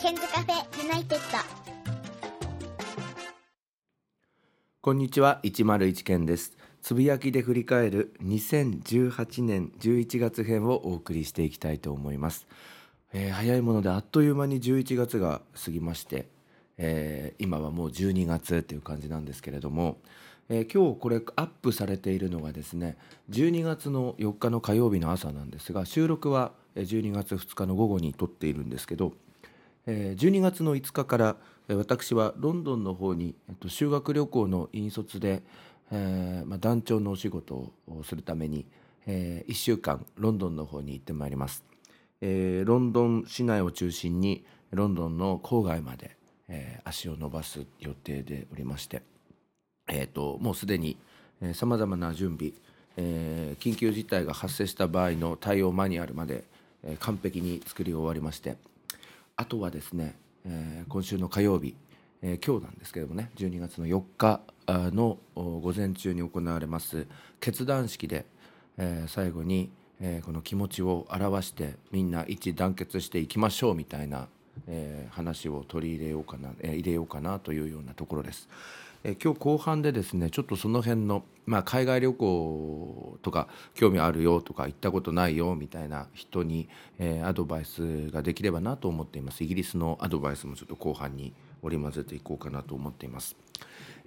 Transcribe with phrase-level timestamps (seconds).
[0.00, 1.38] ケンズカフェユナイテッド。
[4.80, 6.56] こんにちは101件です。
[6.80, 12.46] つぶやきで振り返る2018年11月編をお送りしていきたいと思います、
[13.12, 16.28] えー早いものであっという間に11月が過ぎまして、
[16.78, 19.98] えー今はもう12月っていう感じなんですけれども、
[20.48, 22.96] えー今日これアップされているのがですね
[23.28, 29.12] 12月の4日の火曜日の朝なんですが収録は12月2日の午後に撮っているんですけど
[29.90, 31.36] 12月の5日から
[31.68, 33.34] 私はロンドンの方に、
[33.66, 35.42] 修学旅行の引率で、
[35.92, 38.66] えーまあ、団長のお仕事をするために、
[39.06, 41.64] え1週間ロンドンの方に行ってまいります、
[42.20, 46.16] えーロンドン市内を中心にロンドンの郊外まで、
[46.48, 49.02] えー足を伸ばす予定でおりまして、
[49.88, 50.96] えー、ともうすでに
[51.54, 52.52] さまざまな準備、
[52.96, 56.44] えー緊急事態が発生した場合の対応マニュアルまで、
[56.84, 58.56] えー完璧に作り終わりまして
[59.40, 61.74] あとはですね、えー今週の火曜日、
[62.20, 67.06] えー今日なんですけどもね12月の4日の午前中に行われます
[67.40, 68.26] 決断式で、
[68.76, 74.28] えー最後に、えーこの気持ちを表してみんな一致団結していきましょうみたいな、
[74.66, 78.46] えー話を取り入れようかな、えー入れようかなというようなところです。
[79.02, 89.44] え今日後半でですねちょっとその辺の、まあ、海外旅行とか興味あるよとか行ったことないよみたいな人に、えーアドバイスができればなと思っています。
[89.44, 93.36] イギリスのアドバイスもちょっと後半に織り交ぜていこうかなと思っています、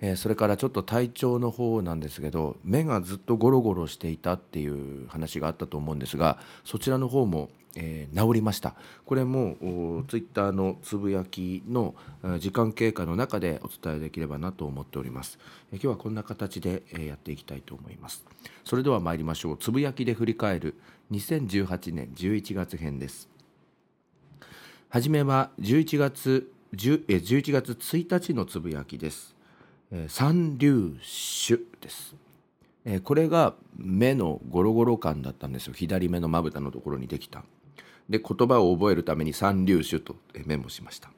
[0.02, 8.75] えーそれからちょっと体調の方なんですけど目がずっとゴロゴロしていたっていう話があったと思うんですがそちらの方もえー治りました。
[9.05, 9.57] これも
[9.99, 11.95] おツイッターのつぶやきの
[12.39, 15.39] 時間経過の中でお伝えできればなと思っております、
[15.71, 18.23] えー今日はこんな形で、えーやっていきたいと思います。
[18.63, 19.57] それでは参りましょう。
[19.57, 20.75] つぶやきで振り返る
[21.11, 23.27] 2018年11月編です。
[24.89, 29.35] はじめは11月10えー11月1日のつぶやきです、
[29.91, 32.16] えー三粒子です。
[32.85, 35.73] えーこれが目のゴロゴロ感だったんですよ。
[35.73, 37.44] 左目のまぶたのところにできた。
[38.09, 40.16] で言葉を覚えるために三粒子と
[40.46, 41.12] メモしました。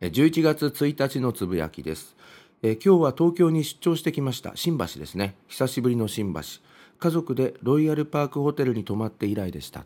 [0.00, 2.14] 11月1日のつぶやきです、
[2.62, 4.52] え今日は東京に出張してきました。
[4.54, 5.34] 新橋ですね。
[5.48, 6.40] 久しぶりの新橋。
[6.98, 9.84] 家族でロイヤルパークホテルに泊まって以来でした、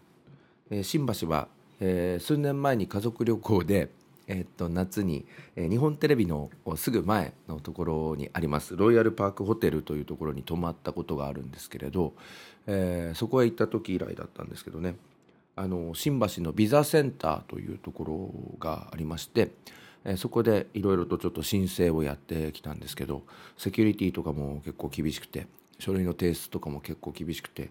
[0.71, 1.49] え新橋は、
[1.81, 3.91] えー数年前に家族旅行で
[4.27, 5.27] えっと夏に、
[5.57, 12.15] えー日本テレビのすぐ前のところにありますロイヤルパークホテルというところに泊まったことがあるんですけれど、
[12.67, 14.95] えーそこへ行った時以来だったんですけどね。
[15.59, 19.51] あの新橋のビザセンターというところがありまして、
[20.05, 23.25] えーそこでいろいろとちょっと申請をやってきたんですけど
[23.57, 25.49] セキュリティとかも結構厳しくて
[25.81, 27.71] 書類の提出とかも結構厳しくて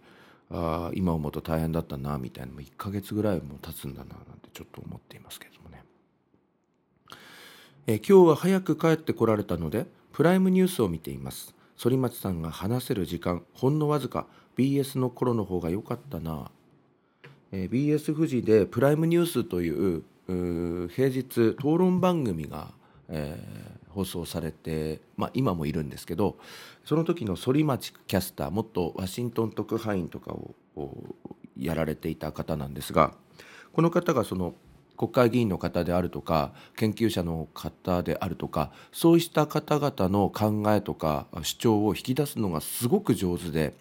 [0.51, 5.83] あ今思うと大変だったなみたいなもう1ヶ月ぐらいも経つんだななんてちょっと思っていますけれどもね。
[7.87, 14.27] えー今日は早く帰ってこられたのでプライムニュースを見ています反町さんが話せる時間ほんのわずか
[14.57, 16.51] BS の頃の方が良かったな、
[17.51, 22.71] えー BS 富士でプライムニュースというう平日討論番組が、
[23.09, 26.37] えー放送されて、まあ、今もいるんですけど
[26.85, 30.95] その時の反町キャスターもっとワシントン特派員とかをを
[31.57, 33.15] やられていた方なんですが
[33.73, 34.53] この方がその
[34.95, 43.73] 国会議員の方であるとか研究者の方であるとかそうした方々の考えとか主張を引き出すのがすごく上手で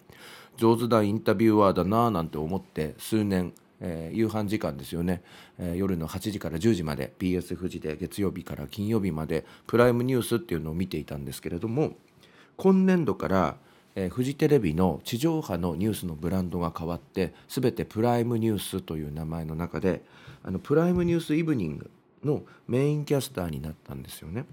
[0.57, 5.21] 上手なインタビュアーだなぁなんて思って数年、えー夕飯時間ですよね、
[5.59, 11.93] えー夜の8時から10時まで BS 富士で月曜日から金曜日までプライムニュースっていうのを見ていたんですけれども
[12.57, 13.55] 今年度から、
[13.95, 20.01] えーフジテレビの地上波のニュースのブランドが変わって全てプライムニュースという名前の中で
[20.43, 21.91] あのプライムニュースイブニング
[22.23, 24.45] のメインキャスターになったんですよね。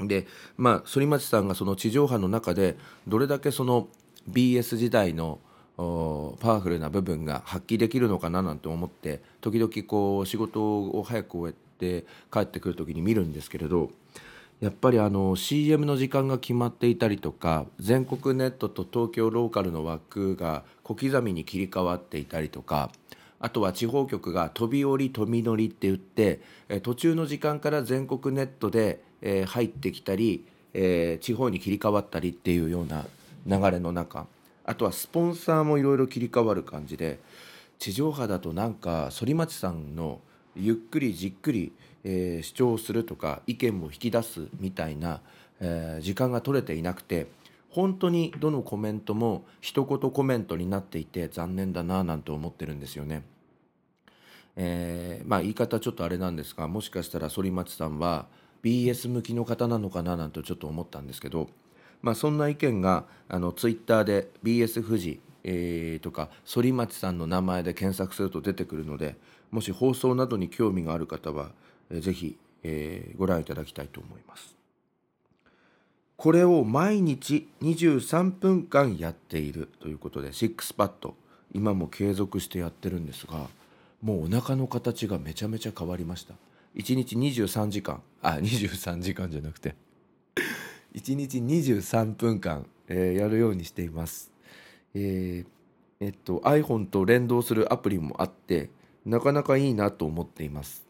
[0.00, 2.76] でまあ反町さんがその地上波の中で
[3.08, 3.88] どれだけその
[4.30, 5.40] BS 時代の
[5.76, 13.90] パワフルな部分が発揮できるのかななんて思って時々こう仕事を早く終えて帰ってくる時に見るんですけれど
[14.60, 22.90] やっぱりあの CM の時間が決まっていたりとか全国ネットと東京ローカルの枠が小刻みに切り替わっていたりとか
[23.38, 26.40] あとは地方局が飛び降り飛び乗りって言って
[26.82, 29.00] 途中の時間から全国ネットで
[29.46, 30.44] 入ってきたり
[30.74, 33.06] 地方に切り替わったりっていうような
[33.48, 34.26] 流れの中
[34.64, 37.18] あとはスポンサーもいろいろ切り替わる感じで
[37.78, 40.20] 地上波だとなんか反町さんの
[40.54, 41.72] ゆっくりじっくり、
[42.04, 45.20] えー主張するとか意見も引き出すみたいな、
[45.60, 47.28] えー時間が取れていなくて
[47.70, 53.22] 本当にどのコメントも一言コメントになっていて残念だななんて思ってるんですよね。
[54.56, 58.26] えーまあ言い方ちょっとあれなんですがもしかしたら反町さんは
[58.62, 61.48] BS 向きの方なのかななんてちょっと思ったんですけど、
[62.02, 69.16] まあ、そんな意見があのツイッターで BS 富士、えーとか反町さんの名前で検索すると出てくるので
[69.50, 71.50] もし放送などに興味がある方は、
[71.90, 74.58] えーぜひ、えーご覧いただきたいと思います。
[76.18, 81.14] これを毎日23分間やっているということでシックスパッド
[81.54, 83.46] 今も継続してやってるんですが
[84.02, 86.34] もうお腹の形がめちゃめちゃ変わりました
[86.74, 89.76] 1日23時間あ23時間じゃなくて
[90.98, 94.32] 1日23分間、えーやるようにしています。
[94.94, 95.46] えー
[96.00, 98.70] えっと iPhone と連動するアプリもあって
[99.04, 100.86] なかなかいいなと思っています。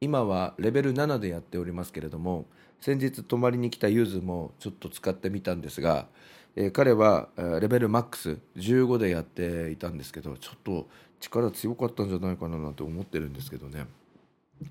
[0.00, 2.46] 今はレベル7でやっておりますけれども
[2.80, 6.06] 先日泊まりに来たユーズもちょっと使ってみたんですが、
[6.54, 7.28] えー彼は
[7.60, 10.88] レベルマックス15でやっていたんですけどちょっと
[11.18, 13.86] 力強かったんじゃないかななんて思ってるんですけどね。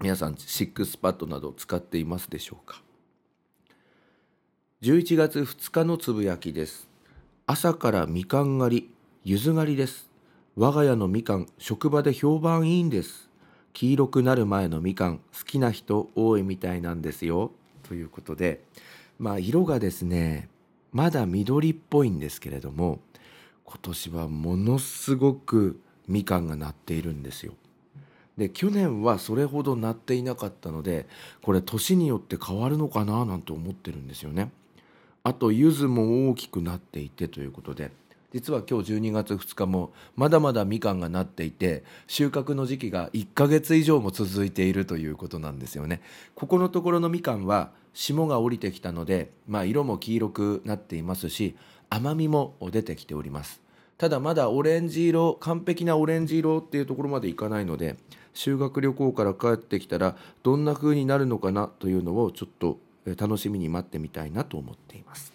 [0.01, 2.81] 皆さんシックスパッドなど使っていますでしょうか？
[4.81, 6.87] 11月2日のつぶやきです。
[7.45, 8.89] 朝からみかん狩り
[9.25, 10.09] 柚子狩りです。
[10.55, 13.27] 我が家のみかん職場で評判いいんです。
[13.73, 17.51] 黄色くなる前のみかん好きな人多いみたいなんですよ。
[17.83, 18.63] ということで
[19.17, 20.47] まあ色がですね
[20.93, 22.99] まだ緑っぽいんですけれども
[23.65, 25.77] 今年はものすごく
[26.07, 27.51] みかんがなっているんですよ。
[28.37, 31.05] で去年はそれほどなっていなかったので
[31.41, 34.53] これ年によって変わるのかななんて思ってるんですよね。
[35.23, 37.91] あと柚子も大きくなっていてということで
[38.31, 46.01] 実は今日12月2日もまだまだみかんがなっていて収穫の時期が1ヶ月以上も続いているということなんですよね。
[46.35, 51.55] ここのところのみかんは霜が降りてきたので、まあ、色も黄色くなっていますし
[51.89, 53.61] 甘みも出てきております。
[53.97, 57.97] ただまだオレンジ色完璧なオレンジ色っていうところまでいかないので
[58.33, 62.77] 修学旅行から帰ってきたらどんな風になるのかなというのをちょっと
[63.15, 65.33] 楽しみに待ってみたいなと思っています。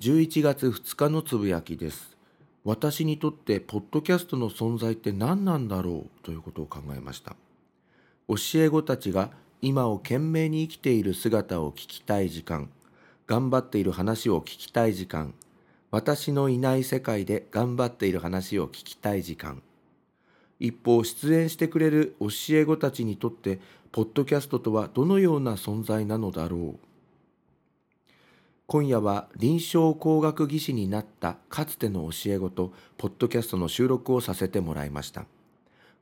[0.00, 2.16] 11月2日のつぶやきです。
[2.64, 7.36] 私にとってポッドキャストの存在って何なんだろうということを考えました。
[8.28, 9.30] 教え子たちが
[9.60, 12.70] 今を懸命に生きている姿を聞きたい時間
[13.26, 15.34] 頑張っている話を聞きたい時間
[15.90, 19.62] 私のいない世界で頑張っている話を聞きたい時間
[20.60, 23.60] 一方出演してくれる教え子たちにとって
[23.92, 26.78] ポッドキャストとはどのような存在なのだろう。
[28.66, 35.24] 今夜は臨床工学技師になったかつての教え子とポッドキャストの収録をさせてもらいました。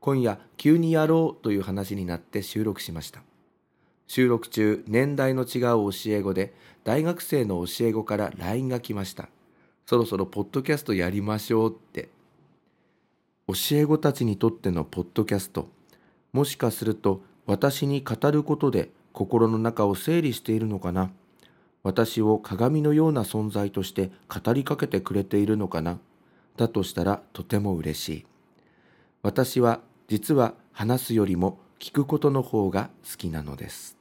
[0.00, 3.22] 今夜急にやろうという話になって収録しました。
[4.08, 9.28] 収録中年代の違う教え子で大学生の教え子から LINE が来ました。
[9.84, 12.08] そろそろポッドキャストやりましょうって。
[13.48, 15.69] 教え子たちにとってのポッドキャスト。
[16.32, 21.10] もしかすると私に語ることで心の中を整理しているのかな。
[21.82, 26.00] 私を鏡のような存在として語りかけてくれているのかな。
[26.56, 28.26] だとしたらとても嬉しい。
[29.22, 33.96] 私は実は話すよりも聞くことの方が好きなのです、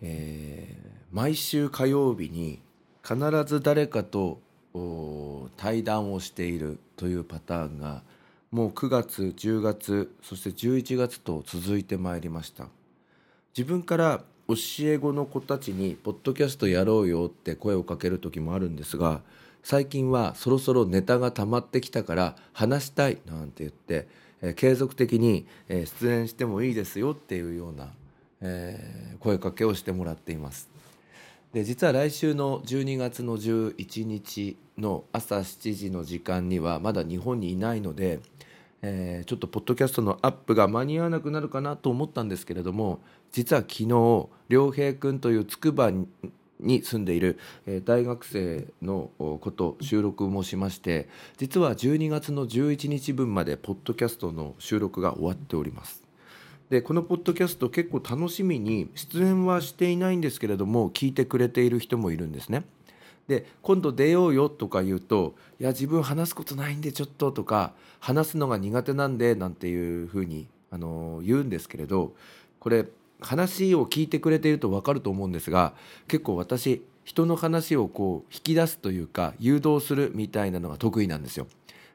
[0.00, 2.60] えー毎週火曜日に
[3.02, 4.40] 必ず誰かと
[5.56, 8.02] 対談をしているというパターンが
[8.50, 12.66] もう9月10月そして11月と続いてまいりました
[13.56, 19.20] 自分から教え子の子たちに「ポッドキャストやろうよ」って声をかける時もあるんですが
[19.62, 24.08] 最近はそろそろネタが溜まってきたから話したいなんて言って、
[24.54, 27.92] 継続的に、出演してもいいですよっていうような、
[29.20, 30.70] 声かけをしてもらっています。
[31.52, 38.20] で実は来週の12月の11日の朝7時の時間にはまだ日本にいないので、
[38.82, 43.00] えーちょっとポッドキャストのアップが間に合わなくなるかなと思ったんですけれども
[43.32, 46.06] 実は昨日良平君という筑波
[46.60, 56.07] に住んでいる、えー大学生のこと収録もしまして実は12月の11日分までポッドキャストの収録が終わっております。
[56.70, 62.64] でこのポッドキャスト結構楽しみに出演はしていないんですけれども聞いてくれている人もいるんですね。
[63.26, 72.14] で今度出ようよとか言うと「いや自分話すことないんでちょっと」とか「話すのが苦手なんで」なんていうふうにあの言うんですけれど
[72.58, 72.86] これ
[73.20, 75.74] 話を聞いてくれていると分かると思うんですが
[76.06, 81.46] 結構私人の話をこう引き出すというか誘導するみたいなのが得意なんですよ。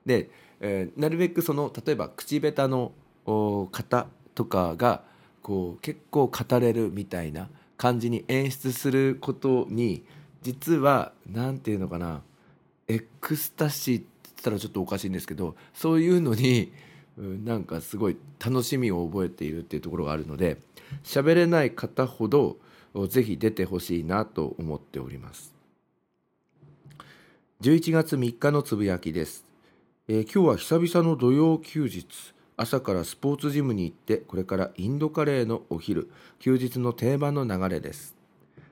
[0.06, 2.92] で、えーなるべくその例えば口下手の
[3.26, 5.04] 方とかが
[5.42, 10.04] こう結構語れるみたいな感じに演出することに
[10.42, 12.22] 実は何て言うのかな
[12.88, 14.06] エクスタシーっ
[14.44, 16.74] たらちょっとおかしいんですけどそういうのに
[17.18, 20.58] なんかすごい楽しみを覚えているっていうところがあるので
[21.04, 22.58] 喋れない方ほど
[23.08, 25.54] ぜひ出てほしいなと思っております。
[27.62, 29.46] 11月3日のつぶやきです、
[30.10, 32.33] えー、今日は久々の土曜休日。
[32.58, 38.16] 朝からスポーツジムに行ってこれからインドカレーのお昼休日の定番の流れです。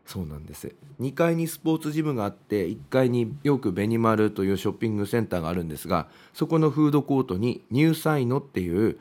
[0.05, 0.75] そうなんです。
[0.99, 8.99] 2階にスポーツジムがあって1階によくベニマルというショッピングセンターがあるんですがそこのフードコートにニューサイノっていう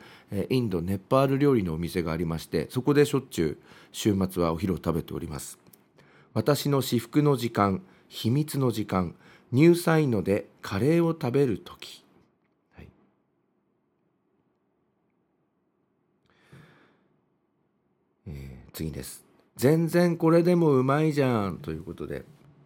[0.49, 5.59] インドネパール料理のお店がありましてそこでしょっちゅう週末はお昼を食べております。
[6.33, 9.15] 私の至福の時間秘密の時間
[9.51, 12.05] ニューサイノでカレーを食べる時、
[12.75, 12.87] はい
[18.27, 19.23] えー、次です。
[19.57, 22.23] 全然これでもうまいじゃんということで、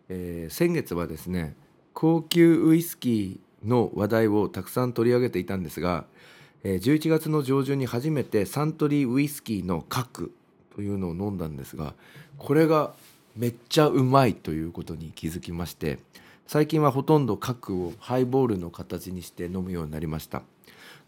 [0.10, 1.56] えー、先月はですね
[1.94, 6.06] 高級ウイスキーの話題をたくさん取り上げていたんですが、
[6.64, 10.32] えー、11月の上旬に初めてサントリーウイスキーの核
[10.76, 11.94] というのを飲んだんですが
[12.38, 12.94] これが
[13.36, 16.00] めっちゃうまいということに気づきまして
[16.48, 20.44] 最近はほとんど核をハイボールの形にして飲むようになりました。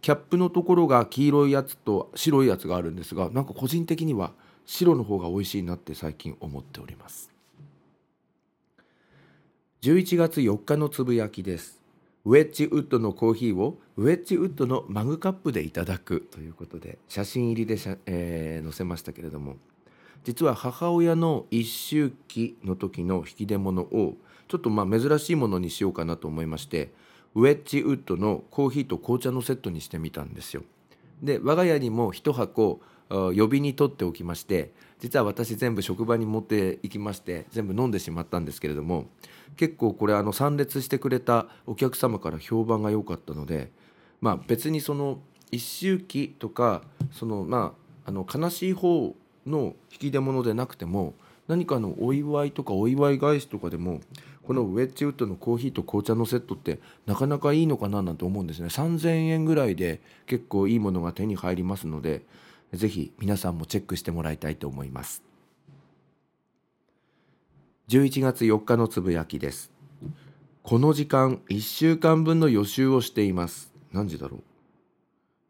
[0.01, 4.31] キャップのところが黄色いやつと白いやつがあるんですがなんか個人的には
[4.67, 7.31] 白の方が美味しいなって最近思っております
[9.81, 11.81] 11月4日のつぶやきです
[12.25, 19.55] ウェッジウッドのコーヒーをウェッジウッドのマグカップでいただくということで写真入りでえー、載せましたけれども
[20.25, 24.15] 実は母親の一周忌の時の引き出物を
[24.50, 26.91] ちょっとまあ珍しいものにしようかなと思いまして
[27.36, 30.63] ウェッジウッドのコーヒーと紅茶のセットにしてみたんですよ。
[31.21, 39.07] で我が家にも1箱予備に取っておきまして実は私全部職場に持っていきまして全部飲んでしまったんですけれども
[39.55, 43.71] 結構これあの参列してくれたお客様から評判が良かったので
[44.21, 45.19] まあ別にその
[45.51, 47.73] 一周忌とかそのま
[48.05, 51.13] ああの悲しい方の引き出物でなくても
[51.47, 54.01] 何かのお祝いとかお祝い返しとかでも
[54.43, 58.67] このウェッジウッドのコーヒーと紅茶のセットってなかなかいいのかななんて思うんですね。
[58.67, 62.23] 3000円ぐらいで結構いいものが手に入りますので
[62.74, 65.24] ぜひ皆さんもチェックしてもらいたいと思います。
[67.88, 69.71] 11月4日のつぶやきです。
[70.63, 73.71] この時間1週間分の予習をしています。
[73.93, 74.38] 何時だろ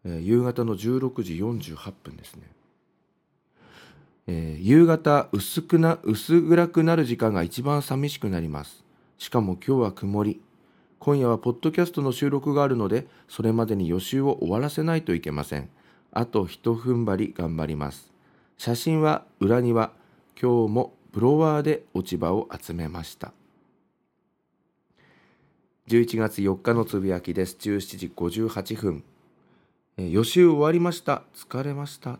[0.06, 2.44] う、えー、夕方の16時48分ですね。
[4.28, 8.84] えー、夕方薄くな薄暗くなる時間が一番寂しくなります。
[9.18, 10.42] しかも今日は曇り。
[11.00, 15.70] 今夜はポッドキャストの収録があるのでそれまでに予習を終わらせないといけません。
[16.18, 18.12] あと一踏ん張り頑張ります。
[18.58, 19.92] 写真は裏庭
[20.42, 23.34] 今日もブロワーで落ち葉を集めました。
[25.88, 27.56] 11月4日のつぶやきです。
[27.60, 29.04] 17時58分、
[29.98, 31.22] え、予習終わりました。
[31.36, 32.18] 疲れました。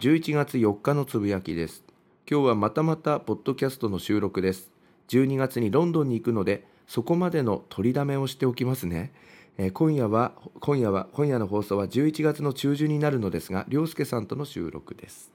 [0.00, 1.84] 11月4日のつぶやきです。
[2.28, 4.72] 今日はまたまたポッドキャストの収録です。
[5.10, 9.12] 12月にロンドンに行くのでそこまでの取りだめをしておきますね、
[9.58, 15.32] えー、今夜は今夜は今夜の放送は11月の中旬になるのですが涼介さんとの収録です。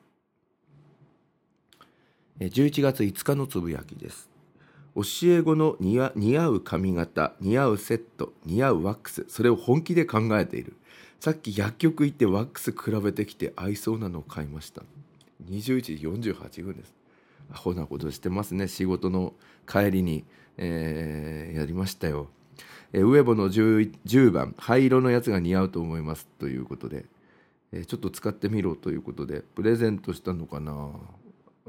[2.40, 4.30] 11月5日のつぶやきです。
[4.96, 6.00] 教え子の似
[6.38, 10.76] 合う髪型似合うセット似合うワックスそれを本気で考えている。
[11.20, 14.82] さっき薬局行ってワックス比べてきて合いそうなのを買いました。
[15.50, 15.82] 21
[16.22, 16.94] 時48分です。
[17.54, 18.68] アホなことしてますね。
[18.68, 19.34] 仕事の
[19.68, 20.24] 帰りに、
[20.58, 22.30] えー、やりましたよ、
[22.94, 27.06] えー、ウェボの 10, 10番灰色のやつが似合うと思いますということで、
[27.72, 30.90] えー、ちょっと使ってみろということでプレゼントしたのかな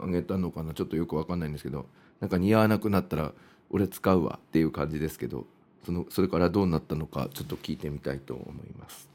[0.00, 1.86] あげたのかなちょっとよく分かんないんですけど
[2.20, 3.32] なんか似合わなくなったら
[3.70, 5.46] 俺使うわっていう感じですけど
[5.84, 9.08] そのそれからどうなったのかちょっと聞いてみたいと思います。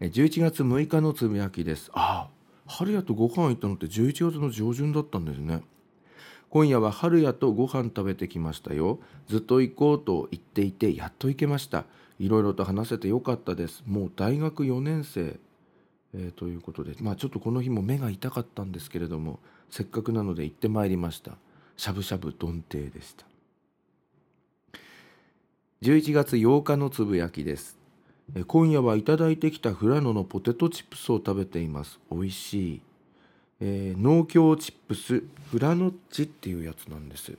[0.00, 1.90] 11月6日のつぶやきです。
[1.92, 5.60] ああ春屋とご飯行ったのって11月の上旬だったんですね。
[6.50, 8.98] 今夜は春屋とご飯食べてきましたよ。
[9.28, 11.84] ずっと行こうと言っていてやっと行けました。
[12.18, 13.84] いろいろと話せてよかったです。
[13.86, 15.38] もう大学4年生、
[16.12, 16.96] えー、ということで。
[17.00, 19.38] まあちょっとこの日も目が痛かったんですけれども
[19.70, 21.36] せっかくなので行ってまいりました。
[21.76, 23.24] しゃぶしゃぶ丼亭でした。
[25.82, 27.78] 11月8日のつぶやきです。
[28.48, 32.00] 今夜はいただいてきたフラノのポテトチップスを食べています。
[32.10, 32.82] 美味しい、
[33.60, 37.32] えー、農協チップスフラノッチっていうやつなんです、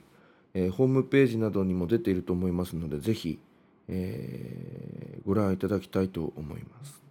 [0.54, 3.40] えー、ホームページなどにも出ていると思いますのでぜひ、
[3.88, 7.02] えー、ご覧いただきたいと思います。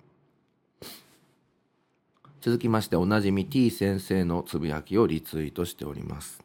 [2.40, 6.44] 続きましておなじみ T 先生のつぶやきをリツイートしております。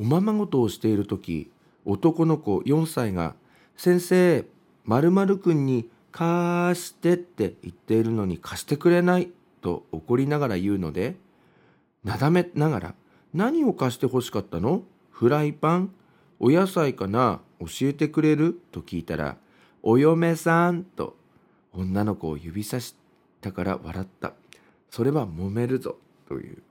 [0.00, 1.50] おままごとをしている時
[1.84, 3.36] 男の子4歳が
[3.76, 4.44] 「先生
[4.84, 11.16] 〇〇くんに貸して」って言っているのに貸してくれないと怒りながら言うので
[12.08, 12.94] なだめながら
[13.34, 14.82] 「何を貸してほしかったの？
[15.10, 15.92] フライパン？
[16.38, 17.40] お野菜かな？
[17.60, 19.36] 教えてくれる?」と聞いたら
[19.82, 21.16] 「お嫁さん」と
[21.72, 22.96] 女の子を指さし
[23.42, 24.32] たから笑った。
[24.90, 25.98] それは揉めるぞ。
[26.26, 26.62] という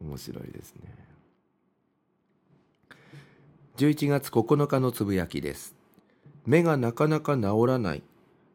[0.00, 0.82] 面白いですね。
[3.76, 5.74] 11月9日のつぶやきです。
[6.46, 8.02] 目がなかなか治らない。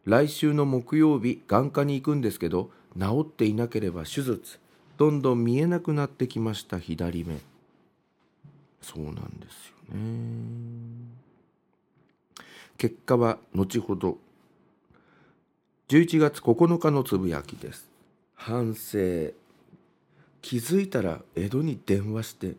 [0.05, 4.59] 来週の木曜日眼科に行くんですけど治っていなければ手術。
[4.99, 7.37] どんどん見えなくなってきました左目。
[8.81, 10.03] そうなんですよね。
[12.77, 14.17] 結果は後ほど。
[15.87, 17.89] 11月9日のつぶやきです。
[18.35, 19.31] 反省。
[20.41, 22.55] 気づいたら江戸に電話して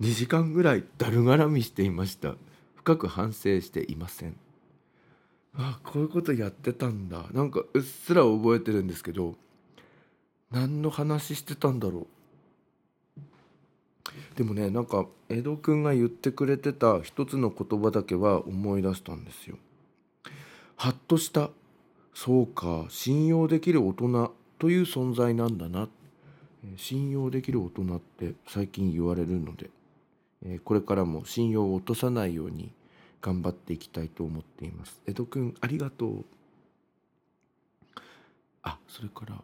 [0.00, 2.34] 2時間ぐらいだるがらみしていました。
[2.74, 4.36] 深く反省していません。
[5.56, 7.26] あこういうことやってたんだ。
[7.30, 9.36] なんかうっすら覚えてるんですけど
[10.50, 12.06] 何の話してたんだろう。
[14.36, 19.56] でもねなんか江戸くんが言ってくれてた一つの言葉だけは思い出したんですよ。
[20.76, 21.50] はっとした。
[22.14, 22.86] そうか。
[22.90, 25.88] 信用できる大人という存在なんだな。
[26.76, 29.70] 信用できる大人って最近言われるので。
[30.64, 32.70] これからも信用を落とさないように
[33.22, 35.00] 頑張っていきたいと思っています。
[35.06, 36.24] 江戸くんありがとう。
[38.62, 39.42] あそれから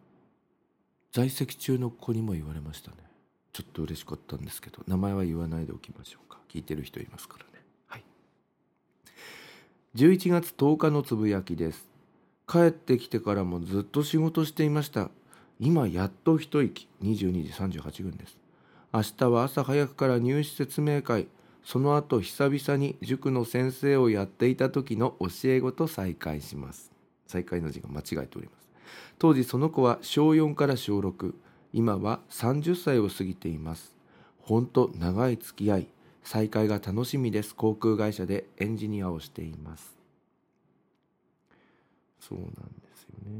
[1.12, 2.97] 在籍中の子にも言われましたね。
[3.52, 6.38] ちょっと嬉しかったんですけど名前は言わないでおきましょうか。
[6.49, 7.50] 聞いてる人いますからね。
[7.88, 8.05] はい。
[9.97, 11.88] 11月10日のつぶやきです。
[12.47, 15.11] 帰ってきてからもずっと仕事していました。
[15.59, 16.88] 今やっと一息。
[17.02, 18.37] 22時38分です。
[18.93, 21.26] 明日は朝早くから入試説明会。
[21.64, 26.90] その後久々に塾の先生をやっていた時の教え子と再会します。
[27.26, 28.69] 再会の字が間違えております。
[29.18, 31.35] 当時その子は小4から小6
[31.72, 33.94] 今は30歳を過ぎています。
[34.40, 35.87] ほんと長い付き合い
[36.22, 37.55] 再会が楽しみです。
[37.55, 39.94] 航空会社でエンジニアをしています。
[42.20, 42.53] そうなんで
[42.94, 43.31] すよね。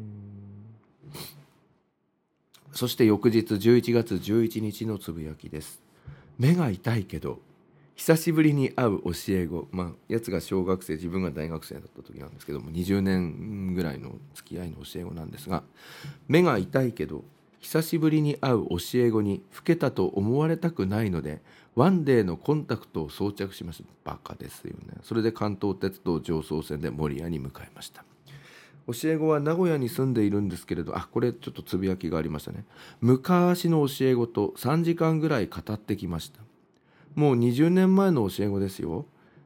[2.73, 5.81] そして翌日11月11日のつぶやきです。
[6.39, 7.41] 目が痛いけど
[8.01, 9.69] 久しぶりに会う教え子。
[9.73, 15.63] まあやつが小学生自分が大学生だった時なんですけども20年ぐらいの付き合いの教え子なんですが
[16.27, 17.25] 目が痛いけど
[17.59, 21.43] 久しぶりに会う教え子に老けたと思われたくないので
[21.75, 24.95] ワンデーのコンタクトを装着しましたバカですよね。
[25.03, 28.03] それで関東鉄道上層線で守谷に向かいました。
[28.87, 32.65] 教え子は名古屋に住んでいるんですけれどあこれちょっとつぶやきがありましたね。
[33.03, 36.41] 昔の教え子と3時間ぐらい語ってきました。
[37.21, 39.05] もう20年前の教え子ですよ。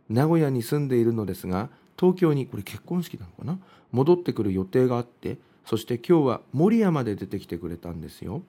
[0.09, 3.59] 名古屋に住んでいるのですが東京にこれ結婚式なのかな？
[3.91, 8.43] 戻ってくる予定があってそして今日は守谷まで出てきてくれたんですよ。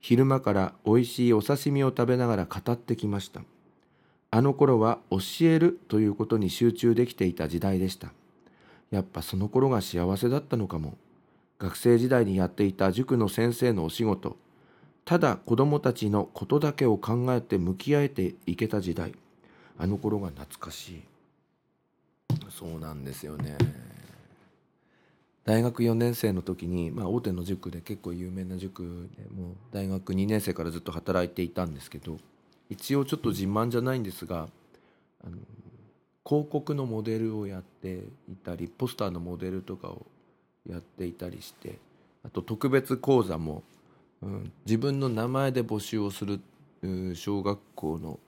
[0.00, 3.42] 昼間から美味しいお刺身を食べながら語ってきました。
[4.30, 8.10] あの頃は教えるということに集中できていた時代でした。
[8.90, 10.96] やっぱその頃が幸せだったのかも。
[11.58, 14.38] 学生時代にやっていた塾の先生のお仕事。
[15.04, 19.12] ただ子供たちのことだけを考えて向き合えていけた時代。
[19.78, 21.02] あの頃が懐かしい。
[22.50, 23.56] そうなんですよね。
[25.44, 32.18] 大学4年生の時に、まあ、大手の塾で結構有名な塾でもう大学2年生からずっと働いていたんですけど
[32.68, 34.48] 一応ちょっと自慢じゃないんですが
[35.24, 35.36] あの
[36.24, 40.06] 広告のモデルをやっていたりポスターのモデルとかを
[40.68, 41.78] やっていたりして
[42.24, 43.62] あと特別講座も、
[44.22, 46.40] うん、自分の名前で募集をする、
[46.82, 48.18] うん、小学校の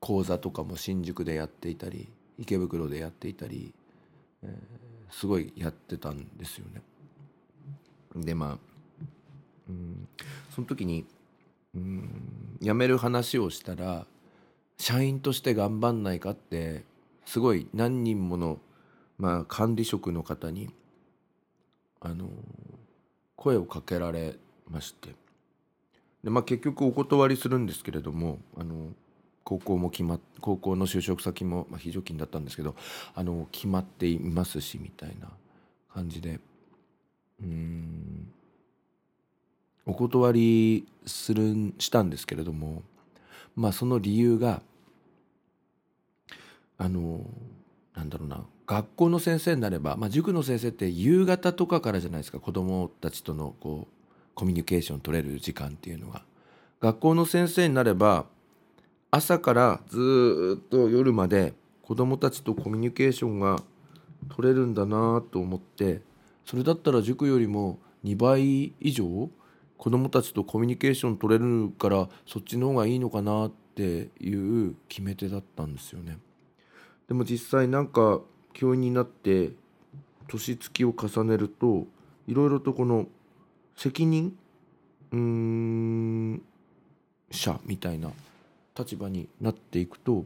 [0.00, 2.08] 講座とかも新宿でやっていたり
[2.38, 3.72] 池袋でやっていたり、
[4.42, 6.82] えー、すごいやってたんですよね。
[8.16, 8.58] でまあ、
[9.68, 10.08] うん、
[10.54, 11.06] その時に、
[11.74, 14.06] うん、辞める話をしたら
[14.76, 16.84] 社員として頑張んないかって
[17.24, 18.58] すごい何人もの、
[19.18, 20.68] まあ、管理職の方に
[22.00, 22.28] あの
[23.42, 24.36] 声をかけられ
[24.70, 25.10] まして。
[26.22, 28.90] で、まあ、結局お断りするんですけれどもあの
[29.42, 32.76] 高校も決まっ高校の就職先も、まあ、非常勤だったんですけど
[33.16, 35.28] あの決まっていますしみたいな
[35.92, 36.38] 感じで。
[37.42, 38.32] うん。
[39.84, 42.84] お断りするしたんですけれども
[43.56, 44.62] まあその理由が
[46.78, 47.20] あの
[47.94, 53.94] なんだろうな学校の先生になれば、まあ、塾の先生って夕方とかからじゃないですか子どもたちとのこう
[54.34, 56.22] コミュニケーション取れる時間っていうのが。
[56.82, 58.26] 学校の先生になれば
[59.12, 63.62] 朝からずっと夜まで子供たちとコミュニケーションが
[64.34, 66.00] 取れるんだなと思って
[66.44, 69.30] それだったら塾よりも2倍以上
[69.78, 76.18] 子供たちとコミュニケーション取れるからそっちの方がいいのかなっていう決め手だったんですよね。
[77.12, 78.22] でも実際なんか
[78.54, 79.50] 教員になって
[80.28, 81.86] 年月を重ねると
[82.26, 83.06] いろいろとこの
[83.76, 84.34] 責任
[85.10, 86.42] うーん
[87.30, 88.12] 者みたいな
[88.74, 90.24] 立場になっていくと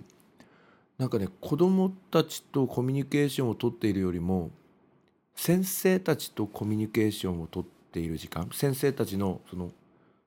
[0.96, 4.52] なんかね子どもたちとコミュニケーションをとっているよりも
[5.34, 9.72] 先生たちとコミュニケーションをとっている時間先生たちのその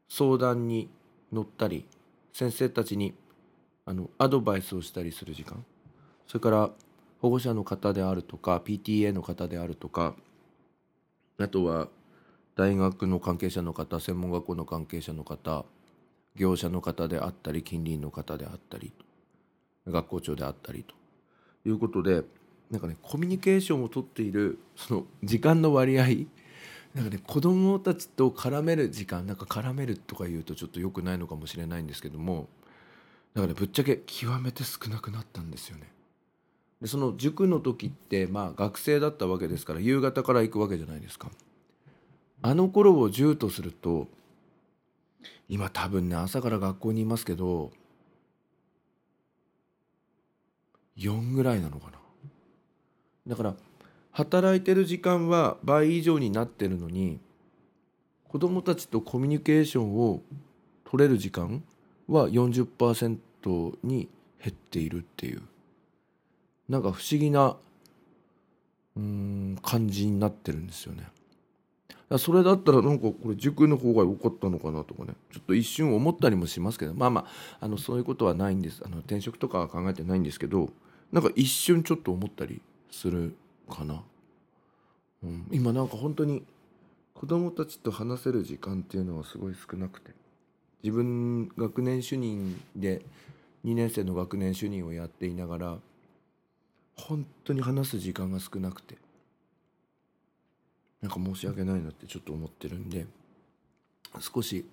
[0.09, 0.89] 相談に
[1.31, 1.85] 乗ったり
[2.33, 3.13] 先生たちに
[3.85, 5.63] あのアドバイスをしたりする時間。
[6.29, 6.69] それから
[7.21, 10.15] 保護者の方であるとか PTA の方であるとか
[11.39, 11.87] あとは
[12.55, 15.65] 大学の関係者の方専門学校の関係者の方
[16.35, 18.93] 業者の方であったり近隣の方であったり
[19.87, 20.93] 学校長であったりと
[21.67, 22.21] いうことで
[22.69, 26.05] なんかねコミュニケーションをとっているその時間の割合
[26.93, 32.49] なんかね子供たちと絡める時間なんか絡めるとか言うとちょっと良くないのかもしれないんですけども
[33.33, 35.91] だからぶっちゃけ極めて少なくなったんですよね。
[36.81, 41.29] でその塾の時ってまあ学生だったわけですから夕方から行くわけじゃないですか。
[42.41, 44.07] あの頃を10とすると
[45.49, 47.71] 今多分ね朝から学校にいますけど
[50.97, 51.99] 4ぐらいなのかな
[53.27, 53.55] だから
[54.11, 57.19] 働いてる時間は倍以上になってるのに
[58.27, 60.21] 子供たちとコミュニケーションを
[60.85, 61.63] 取れる時間
[62.07, 63.17] は40%
[63.83, 64.07] に
[64.41, 65.41] 減っているっていう
[66.69, 67.57] なんか不思議な
[68.95, 71.07] うん感じになってるんですよね。
[72.17, 75.13] それだったらなんかこれ塾の方が良かったのかなとかね。
[75.31, 76.93] ちょっと一瞬思ったりもしますけど。
[76.93, 77.25] まあま
[77.59, 78.81] ああのそういうことはないんです。
[78.85, 80.69] あの転職とかは考えてないんですけど
[81.11, 83.35] なんか一瞬ちょっと思ったりする
[83.69, 84.01] かな、
[85.23, 86.43] うん、今なんか本当に
[87.13, 90.19] 子供たちと話せる時間っていうのはすごい少なくて。
[90.83, 93.01] 自分学年主任で
[93.65, 95.77] 2年生の学年主任をやっていながら
[97.07, 98.97] 本当に話す時間が少なくて。
[101.01, 103.07] なんか申し訳ないなってちょっと思ってるんで。
[104.19, 104.65] 少し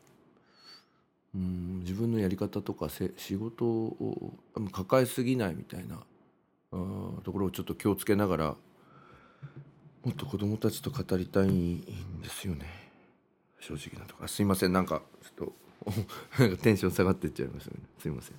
[1.35, 4.35] うん自分のやり方とかせ仕事を
[4.73, 5.99] 抱えすぎないみたいな
[7.23, 8.45] ところをちょっと気をつけながら
[10.05, 11.81] もっと子供たちと語りたいん
[12.23, 12.67] ですよね。
[13.61, 14.29] 正直なところ。
[14.29, 14.73] すいません。
[14.73, 17.81] なんかちょっと テンション下がってっちゃいましたね。
[17.99, 18.37] すいません。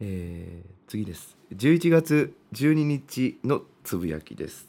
[0.00, 1.36] えー、次です。
[1.54, 4.68] 11月12日のつぶやきです。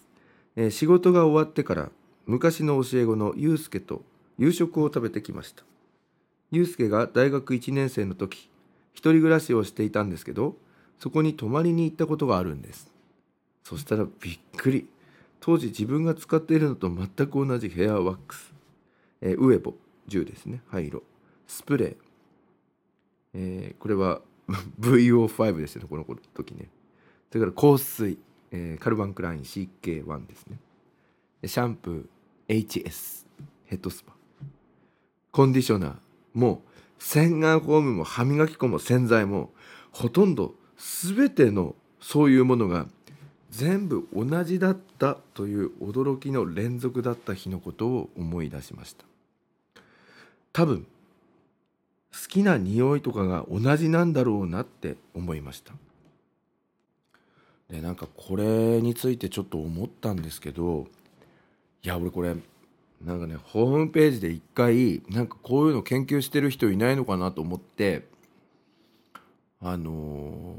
[0.56, 1.90] えー、仕事が終わってから
[2.26, 4.04] 昔の教え子のユうスケと
[4.38, 5.63] 夕食を食べてきました。
[6.52, 8.50] ユうスケが大学1年生の時
[8.94, 10.56] 一人暮らしをしていたんですけど
[10.98, 12.90] そこに泊まりに行ったことがあるんです。
[13.63, 14.88] そしたらびっくり。
[15.40, 18.54] 当時自分が使っているのと全く同じヘアワックス、
[19.22, 19.76] えー、ウエボ
[20.08, 20.62] 10ですね。
[20.70, 21.04] 灰色。
[21.48, 21.96] スプレー、
[23.34, 24.22] えー、これは
[24.79, 26.69] VO5 でしたねこの時ね。
[27.31, 28.17] それから香水
[28.51, 30.57] えー、カルバンクライン CK1 ですね。
[31.45, 33.25] シャンプー HS
[33.65, 34.13] ヘッドスパ。
[35.31, 35.95] コンディショナー
[36.33, 36.62] も
[36.97, 39.51] 洗顔フォームも歯磨き粉も洗剤も
[39.91, 42.88] ほとんど全てのそういうものが
[43.49, 49.05] 全部同じだったという驚きの連続だった日のことを思い出しました。
[50.53, 50.88] 多分
[52.13, 55.74] 好きな匂いとかが同じなんだろうなって思いました。
[57.70, 60.88] でなんかこれについてちょっと思ったんですけど
[61.84, 62.36] いや俺これ
[63.04, 68.08] なんかねホームページで一回なんかこういうの研究してる人いないのかなと思って
[69.62, 70.56] あの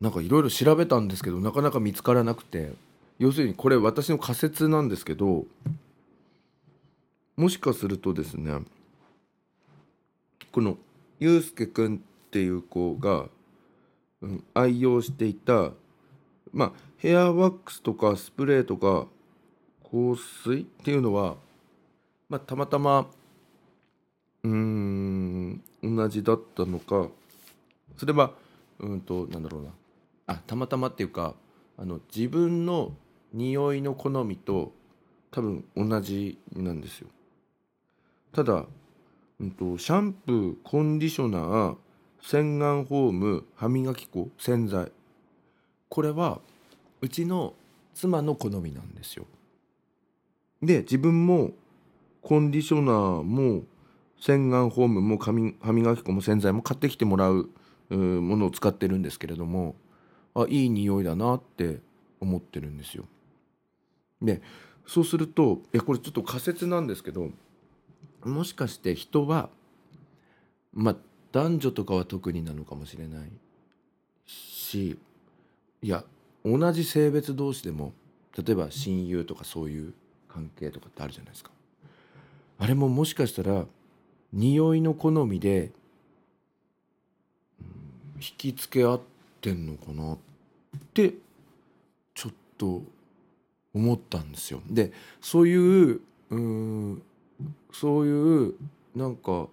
[0.00, 2.72] ー、なんかいろいろ調べたんですけどなかなか見つからなくて
[3.18, 5.46] 要するにこれ私の仮説なんですけど
[7.36, 8.60] もしかするとですね
[10.56, 10.78] この
[11.20, 13.28] ゆうすけくんっていう子が
[14.22, 15.72] うん、愛用していた
[16.50, 19.06] まあヘアワックスとかスプレーとか
[19.82, 21.36] 香水っていうのは、
[22.30, 23.06] まあ、たまたま
[24.44, 27.10] うん同じだったのか
[27.98, 28.32] それは
[28.78, 29.70] うんとなんだろうな
[30.26, 31.34] あたまたまっていうか
[31.76, 32.94] あの自分の
[33.34, 34.72] 匂いの好みと
[35.30, 37.08] 多分同じなんですよ。
[38.32, 38.64] ただ、
[39.40, 41.76] うんと、シャンプーコンディショナー
[42.22, 44.90] 洗顔フォーム歯磨き粉洗剤
[45.88, 46.40] これは
[47.00, 47.54] うちの
[47.94, 49.26] 妻の好みなんですよ。
[50.62, 51.52] で自分も
[52.22, 53.62] コンディショナーも
[54.18, 57.50] 洗顔フォームも髪歯磨き粉も洗剤も買ってきてもらう
[57.90, 59.76] うものを使ってるんですけれども
[60.34, 61.78] あいい匂いだなって
[62.20, 63.04] 思ってるんですよ。
[64.20, 64.42] で
[64.86, 67.30] そうするといやこれちょっと仮説なんですけど
[68.26, 69.48] もしかして人は
[70.72, 70.96] まあ
[71.32, 73.30] 男女とかは特になのかもしれない
[74.26, 74.98] し
[75.82, 76.04] いや
[76.44, 77.92] 同じ性別同士でも
[78.36, 79.94] 例えば親友とかそういう
[80.28, 81.50] 関係とかってあるじゃないですか。
[82.58, 83.64] あれももしかしたら
[84.32, 85.70] 匂いの好みで、
[88.16, 89.00] 引き付け合っ
[89.40, 90.18] てんのかなっ
[90.94, 91.14] て
[92.14, 92.82] ちょっと
[93.74, 94.60] 思ったんですよ。
[94.68, 97.02] でそういううん
[97.72, 98.54] そういう
[98.94, 99.48] なんか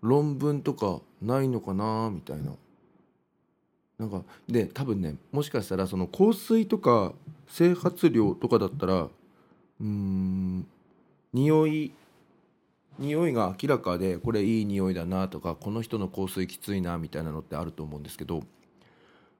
[0.00, 2.52] 論文とかないのかなみたいな。
[3.98, 7.14] なんかで多分ねもしかしたらその香水とか
[7.48, 9.08] 整髪料とかだったら
[9.80, 10.66] うん
[11.32, 11.92] 匂い
[12.98, 18.42] 匂いが明らかでこれいい匂いだなとかこの人の香水きついなみたいなのってあると思うんですけど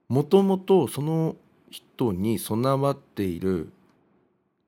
[0.09, 1.35] もともとその
[1.69, 3.69] 人に備わっている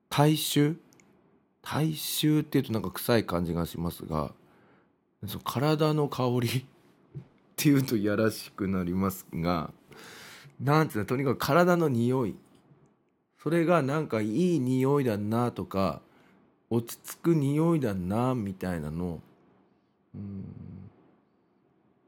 [0.08, 0.76] 体臭
[1.62, 4.32] 体臭っていうとなんか臭い感じがしますが
[5.26, 6.62] その体の香りっ
[7.56, 9.70] ていうといやらしくなりますが
[10.60, 12.36] なんつうのとにかく体の匂い。
[13.42, 16.02] それがなんかいい匂いだなとか
[16.68, 19.20] 落ち着く匂いだなみたいなの。
[20.14, 20.44] うん。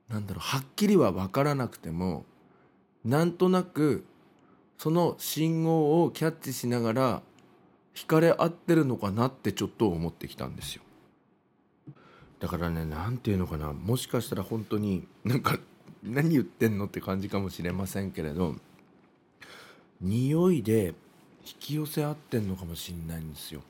[0.08, 2.26] なんだろうはっきりは分からなくても
[3.02, 4.04] なんとなく
[4.76, 7.22] その信号をキャッチしながら
[7.94, 10.82] 惹かれ合ってるのかなってちょっと思ってきたんですよ。
[12.40, 15.58] だからね何て言うのかなもしかしたら本当になんか
[16.02, 18.56] 何言ってんのって感じかもしれませんけれど
[20.00, 20.94] 匂いで
[21.46, 23.62] 引き寄せ合ってんのかもしんないんですよ。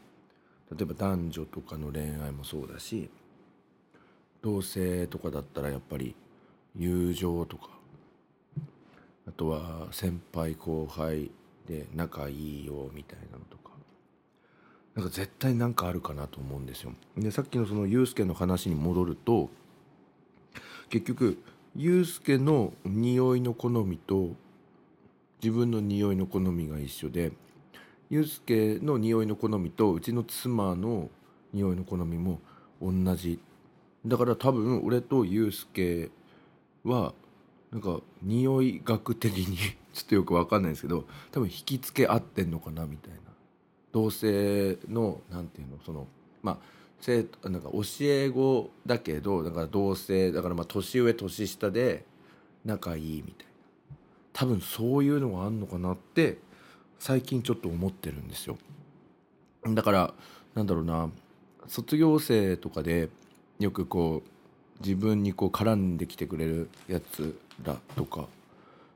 [0.71, 3.11] 例えば男女とかの恋愛もそうだし
[4.41, 6.15] 同性とかだったらやっぱり
[6.75, 7.69] 友情とか
[9.29, 11.31] あとは先輩後輩
[11.67, 13.62] で仲いいよみたいなのとか
[14.95, 16.93] なんか絶対なんかあるかなと思うんですよ。
[17.17, 19.51] でさっきのそのユうスケの話に戻ると
[20.91, 21.39] 結局
[21.75, 24.31] ユうスケの匂いの好みと
[25.43, 27.33] 自分の匂いの好みが一緒で
[28.11, 31.09] ユうスケの匂いの好みとうちの妻の
[31.55, 32.41] 匂いの好みも
[32.83, 33.41] 同じ
[34.05, 36.11] だから多分俺とユうスケ
[36.85, 37.15] は
[37.71, 39.57] なんか匂い学的に
[39.95, 43.32] ちょっとよく分かんないですけど多分引き付け合ってんのかなみたいな
[43.93, 46.07] 同性のなんていうのその
[46.43, 46.59] まあ
[47.01, 52.05] 生なんか教え子だけどだから同性だからまあ年上年下で
[52.65, 53.47] 仲いいみたい。
[53.47, 53.53] な
[54.33, 56.39] 多分そういうのがあんのかなって
[56.99, 58.57] 最近ちょっと思ってるんですよ。
[59.65, 60.15] だから
[60.55, 61.11] なんだろうな
[61.67, 63.09] 卒業生とかで
[63.59, 68.27] よくこう自分にこう絡んできてくれるやつらとか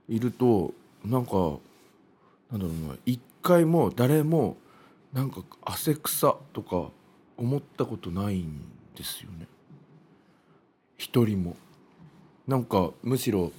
[0.09, 0.73] いると
[1.05, 1.33] なんか
[2.51, 4.57] なんだろうな一回も誰も
[5.16, 6.90] なんか汗臭とか
[7.38, 8.61] 思ったことないん
[8.94, 9.46] ですよね。
[10.98, 11.57] 一人も。
[12.46, 13.50] なんかむしろ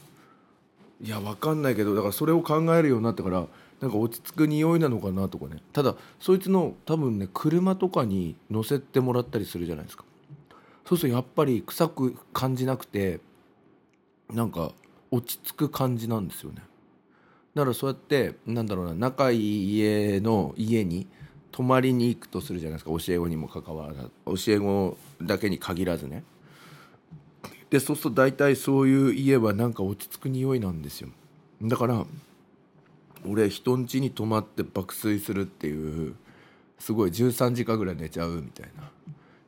[1.01, 3.47] いやわかんないけどだからそれを考えるようになってから
[3.81, 5.63] なんか落ち着く匂いなのかなとかね。
[5.73, 10.05] ただそいつの多分ね車とかに乗せてもらったりするじゃないですか。
[10.85, 13.19] そうするとやっぱり臭く感じなくて
[14.31, 14.73] なんか
[15.09, 16.61] 落ち着く感じなんですよね。
[17.55, 21.07] だからそうやってなんだろうな仲いい家の家に
[21.51, 24.45] 泊まりに行くとするじゃないですか教え子にもかかわらず。
[24.45, 26.23] 教え子だけに限らずね。
[27.69, 31.09] でそうすると大体そういう家はなんか落ち着く匂いなんですよ。
[31.61, 32.05] だから
[33.25, 36.15] 俺人ん家に泊まって爆睡するっていう
[36.79, 38.89] すごい13時間ぐらい寝ちゃうみたいな。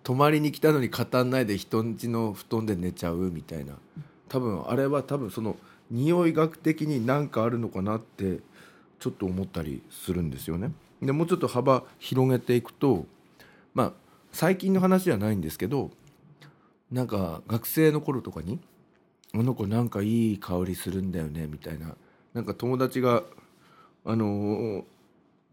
[0.04, 3.76] 泊まりに来たのに語んないで人ん家の布団で寝ちゃうみたいな。
[4.28, 5.56] 多分あれは多分その
[5.92, 8.40] 匂い学的に何かあるのかなって
[9.00, 10.72] ちょっと思ったりするんですよね。
[11.02, 13.06] でもうちょっと幅広げていくと
[13.74, 13.94] まあ
[14.32, 15.92] 最近の話じゃないんですけど
[16.92, 18.60] なんか学生の頃とかに
[19.34, 21.96] 「あの子なんかいい香りするんだよね」みたいな
[22.34, 23.24] なんか友達が
[24.06, 24.84] あのー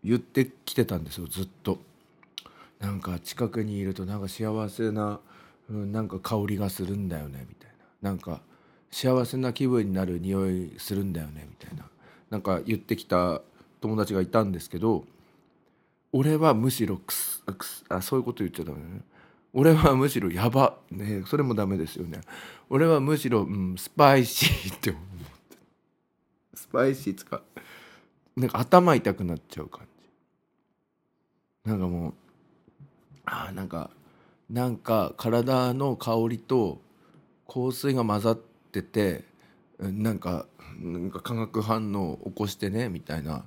[0.07, 1.79] 言ってきてたんですよずっと。
[2.79, 5.19] なんか近くにいるとなんか幸せな、
[5.71, 7.71] うん、なんか香りがするんだよねみたい
[8.03, 8.43] ななんか
[8.91, 11.89] 幸せな気分になる匂いするんだよねみたいな
[12.29, 13.41] なんか言ってきた
[13.81, 15.07] 友達がいたんですけど
[16.19, 19.03] 俺はむしろくすくすあそういうこと言っちゃダメだね。
[19.53, 20.79] 俺はむしろやば。
[20.91, 22.23] ねそれもダメですよね。
[22.71, 25.59] 俺はむしろ、うん、スパイシーって思って。
[26.55, 27.43] スパイシーつか
[28.35, 29.87] なんか頭痛くなっちゃう感
[31.65, 31.71] じ。
[31.71, 32.15] なんかもう
[33.27, 33.91] あなんか
[34.49, 36.81] なんか体の香りと
[37.47, 38.39] 香水が混ざっ
[38.73, 39.25] てて
[39.79, 40.47] なんか
[40.81, 43.45] なんか化学反応を起こしてねみたいな。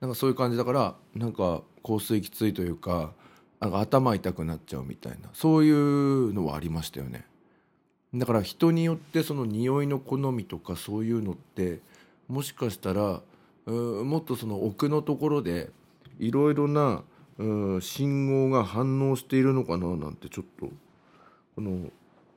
[0.00, 3.12] なんかそういう感じだからなんか香水きついというか
[3.60, 7.24] なんか頭痛くなっちゃうみたいなそういうのはありましたよね
[8.14, 11.80] だから人によってその匂いの好みとかそういうのって
[12.28, 13.20] もしかしたら
[13.66, 15.70] もっとその奥のところで
[16.18, 17.02] いろいろな
[17.80, 20.66] 信号が反応しているのかななんてちょっと
[21.56, 21.90] この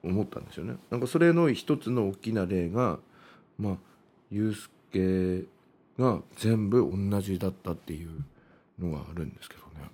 [0.03, 0.75] 思ったんですよね。
[0.89, 2.99] なんかそれの一つの大きな例が
[3.57, 3.77] まあ
[4.31, 5.45] ユースケ
[5.99, 8.09] が全部同じだったっていう
[8.79, 9.89] のがあるんですけどね。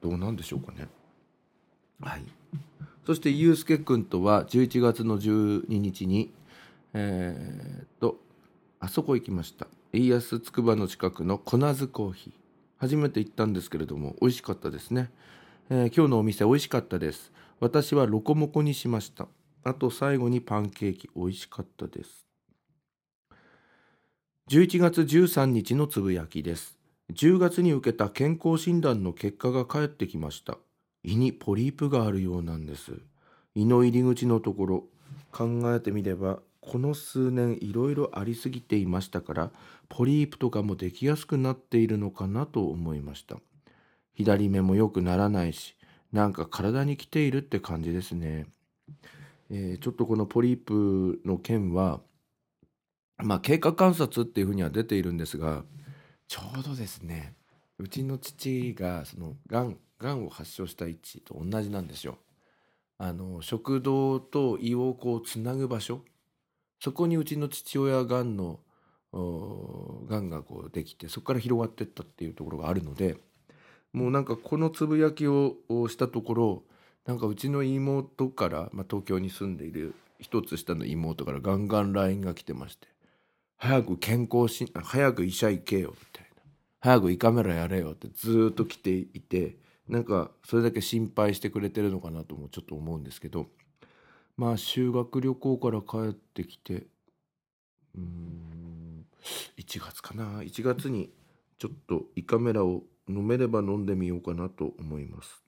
[0.00, 0.88] どうなんでしょうかね。
[2.00, 2.22] はい。
[3.06, 6.32] そしてユースケ君とは11月の12日に
[6.94, 8.18] えー、っと
[8.80, 9.66] あそこ行きました。
[9.92, 12.42] 家康つくばの近くのコナズコーヒー。
[12.82, 15.08] 初めて行ったんですけれども美味しかったですね、
[15.70, 19.28] えー、今日のお店美味しかったです私はロコモコにしました
[19.62, 22.26] あと最後にパンケーキ美味しかったです
[24.50, 26.76] 11月13日のつぶやきです。
[27.12, 30.58] 10月に受けた健康診断の結果が返ってきました。
[31.04, 32.92] 胃にポリープがあるようなんです。
[33.54, 34.84] 胃の入り口のところ
[35.30, 39.50] 考えてみればこの数年いろいろありすぎていましたから
[39.88, 43.36] ポリープとかもできやすくなっているのかなと思いました。
[44.14, 45.76] 左目も良くならないし
[46.12, 48.46] なんか体に来ているって感じですね、
[49.50, 52.00] えー、ちょっとこのポリープの件は
[53.18, 55.64] まあ経過観察っていうふうには出ているんですが
[56.28, 57.34] ちょうどですね
[57.78, 62.18] うちの父がそのがんがんを発症した位置と同じなんですよ。
[62.98, 66.02] あの食道と胃をこうつなぐ場所。
[66.80, 68.60] そこにうちの父親がんの
[69.12, 73.18] がんがこうできてそこから広がっていったっていうところがあるので
[73.92, 75.56] もうなんかこのつぶやきを
[75.88, 76.62] したところ
[77.06, 82.88] なんかうちの妹から、まあ、東京に住んでいる一つ下の妹からガンガン LINE が来てまして
[83.62, 86.42] 早く健康し早く医者行けよみたいな。
[86.80, 89.56] 早く胃カメラやれよってずっと来ていて
[89.88, 93.46] なんかそれだけ心配してくれてるのかなともちょっと思うんですけど。
[94.36, 96.86] まあ修学旅行から帰ってきて
[97.94, 99.06] うん
[99.56, 100.40] 1月かな。
[100.40, 101.12] 1月に
[101.58, 105.44] ちょっと胃カメラを飲めれば飲んでみようかなと思います。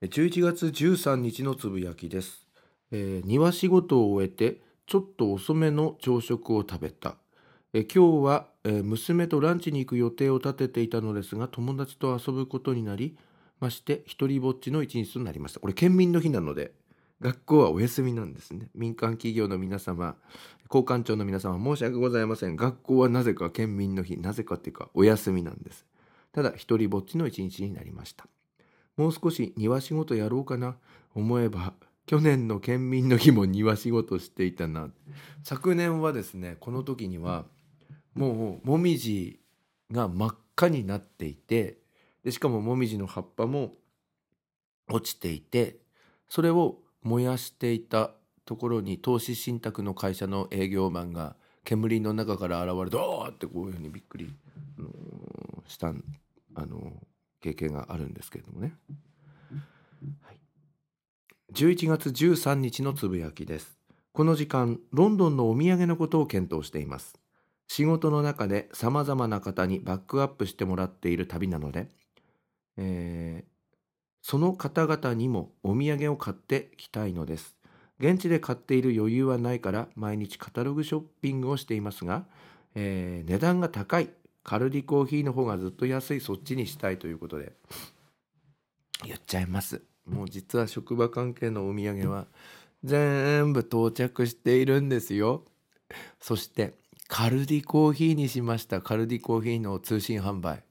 [0.00, 2.48] 11月13日のつぶやきです、
[2.90, 7.16] えー、庭仕事を終えてちょっと遅めの朝食を食べた。
[7.74, 13.16] え今日は、えー、娘とランチに行く予定を立てていたのですが友達と遊ぶことになり
[13.60, 15.60] まして一人ぼっちの一日となりました。
[15.60, 16.72] これ県民の日なので
[17.22, 18.68] 学校はお休みなんですね。
[18.74, 20.16] 民間企業の皆様
[20.64, 22.56] 交換庁の皆様申し訳ございません。
[22.56, 25.86] 学校はなぜか県民の日なぜかっていうかお休みなんです。
[26.32, 28.26] ただ一人ぼっちの一日になりました。
[28.96, 30.76] もう少し庭仕事やろうかな。
[31.14, 31.72] 思えば
[32.06, 34.90] 去年の県民の日も庭仕事していたな
[35.42, 37.44] 昨年はですねこの時には
[38.14, 39.40] もうもみじ
[39.90, 41.78] が真っ赤になっていて
[42.24, 43.74] でしかももみじの葉っぱも
[44.88, 45.76] 落ちていて
[46.28, 48.10] それを燃やしていた
[48.44, 54.34] ところに投資信託の会社の営業マンが煙の中から現れて「おー!」ってこういうふうにびっくり、
[55.66, 55.94] した
[56.54, 56.92] あの
[57.40, 58.74] 経験があるんですけれどもね。
[60.20, 60.40] はい、
[61.52, 63.76] 11月13日のつぶやきです。
[64.12, 67.14] この時間ロンドンのお土産のことを検討しています。
[67.68, 71.88] 仕事の中でさまざまな方にバックアップしてもらっている旅なので、
[72.78, 73.44] え
[74.22, 77.54] その方々にもお土産を買ってきたいのです。
[77.98, 82.24] 現地で買っている余裕はないから毎日カタログショッピングをしていますが、
[82.74, 84.08] えー、値段が高い
[84.42, 87.52] カルディコーヒーの方がずっと安いそっちにしたいということで
[89.04, 92.26] 言っちゃいますもう実は職場関係のお土産は
[92.84, 95.44] 全部到着しているんですよ。
[96.20, 96.74] そして
[97.08, 98.80] カルディコーヒーにしました。
[98.80, 100.64] カルディコーヒーの通信販売。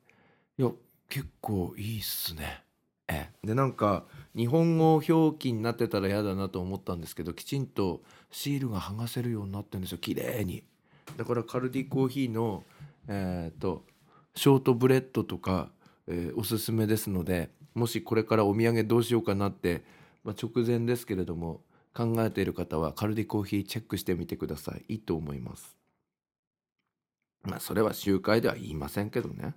[0.57, 0.71] いや
[1.09, 2.63] 結構いいっすね。
[3.07, 4.05] えでなんか
[4.35, 8.01] 日本語表記になってたら嫌だなと思ったんですけどきちんと
[8.31, 9.97] シールが剥がせるようになってるんですよ。
[9.97, 10.63] 綺麗に。
[11.17, 12.63] だからカルディコーヒーの
[13.07, 13.83] えっ、と
[14.35, 15.69] ショートブレッドとか、
[16.07, 19.83] えー、おすすめですのでもしこれからお土産どうしようかなって、
[20.23, 21.61] まあ、直前ですけれども
[21.93, 24.93] 考えている方はカルディコーヒーチェックしてみてください。
[24.93, 25.75] いいと思います。
[27.43, 29.55] まあそれは集会では言いませんけどね。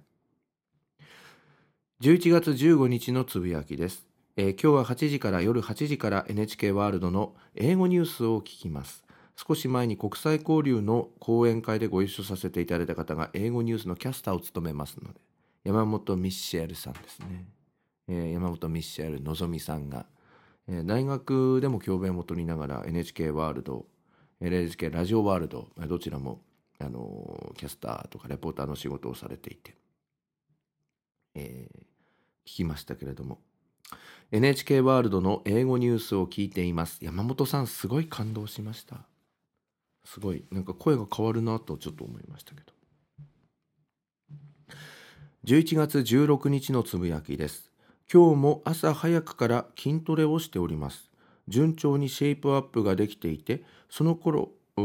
[2.01, 4.05] 11月15日のつぶやきです、
[4.37, 9.05] えー、今日は8時から夜8時から NHK ワールドの英語ニュースを聞きます。
[9.37, 15.21] 少し前に国際交流の講演会でご一緒させていただいた方が英語ニュースのキャスターを務めますので
[15.65, 17.47] 山本ミッシェルさんですね。
[18.09, 20.07] えー山本ミッシェルのぞみさんが、
[20.69, 23.87] えー大学でも教鞭を取りながら NHK ワールド
[24.41, 26.43] NHK ラジオワールドどちらも、
[26.81, 29.75] あのキャスターとかレポーターの仕事をされていて、
[31.35, 31.85] えー
[32.47, 33.39] 聞きましたけれども。
[34.31, 36.99] NHK ワールドの英語ニュースを聞いています。
[37.03, 39.07] 山本さんすごい感動しました。
[40.05, 40.45] すごい。
[40.51, 42.73] なんか声が変わるなとちょっと思いましたけど。
[45.45, 47.71] 11月16日のつぶやきです。
[48.13, 51.11] 今日も朝早くから筋トレをしております。
[51.49, 54.83] 順調にシェイプアップができていてその頃そ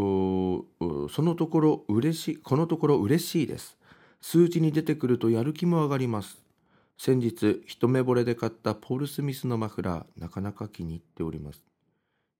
[1.21, 3.77] のところ嬉しいこのところ嬉しいです。
[4.21, 6.49] 数字に出てくるとやる気も上がります。
[6.97, 11.63] 先日一目惚れで買ったポール・スミスのマフラーなかなか気に入っております、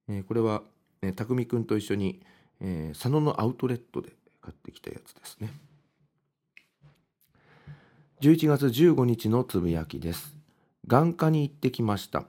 [0.10, 0.64] えーこれは、
[1.02, 2.22] えー、匠くんと一緒に、
[2.60, 4.10] えー佐野のアウトレットで
[4.42, 5.50] 買ってきたやつですね。
[8.20, 10.39] 11月15日のつぶやきです。
[10.90, 12.26] 眼科に行ってきました。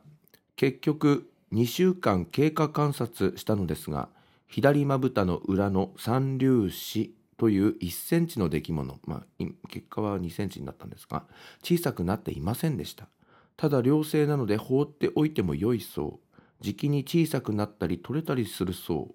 [0.54, 4.10] 結局2週間経過観察したのですが
[4.48, 11.24] 左まぶたの裏の三粒子という1センチの出来物、まあ、結果は2センチになったんですが
[11.62, 13.08] 小さくなっていませんでした。
[13.56, 16.62] ただ良性なので放っておいても良いそう。
[16.62, 19.14] 時期に小さくなったり取れたりするそう。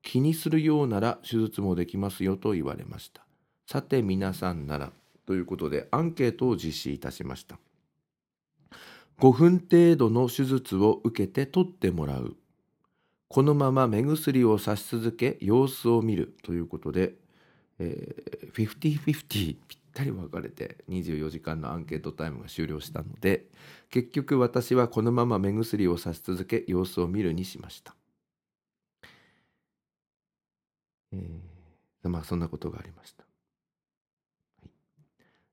[0.00, 3.26] 気にするようなら手術もできますよと言われました。
[3.66, 4.90] さて皆さんなら
[5.26, 7.58] ということでアンケートを実施いたしました。
[9.18, 12.36] 5分程度の手術を受けて取ってもらう。
[13.28, 17.14] このまま目薬をさし続け様子を見るということで、
[17.78, 19.56] えー、50-50ぴっ
[19.92, 23.46] たり分かれて24時間のアンケートタイムが終了したので
[23.90, 27.96] 結局私はこのまま目薬をさし続け様子を見るにしました、
[31.12, 31.56] えー
[32.08, 33.24] まあそんなことがありました。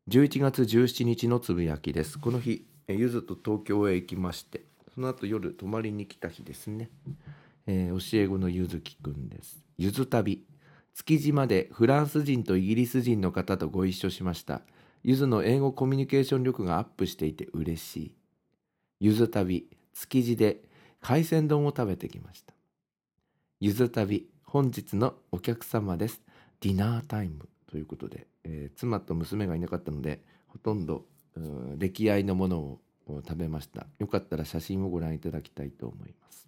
[0.10, 2.20] 11月17日のつぶやきです。
[2.20, 4.64] この日ゆずと東京へ行きまして
[4.94, 6.90] その後夜泊まりに来た日ですね、
[7.66, 9.64] えー教え子のゆずきくんです。
[9.78, 10.46] ゆず旅。
[10.94, 14.62] 築地までフランス人とイギリス人の方とご一緒しました。
[15.04, 18.16] ゆずの英語コミュニケーション力がアップしていて嬉しい。
[19.00, 19.68] ゆず旅。
[19.96, 20.62] 築地で
[21.02, 22.54] 海鮮丼を食べてきました。
[23.60, 24.28] ゆず旅。
[24.44, 26.22] 本日のお客様です。
[26.60, 27.50] ディナータイム。
[27.66, 31.06] ということで、えー妻と娘がいなかったのでほとんど
[31.36, 33.88] うん歴愛のものを食べました。
[34.00, 36.48] よかったら写真をご覧いただきたいと思います。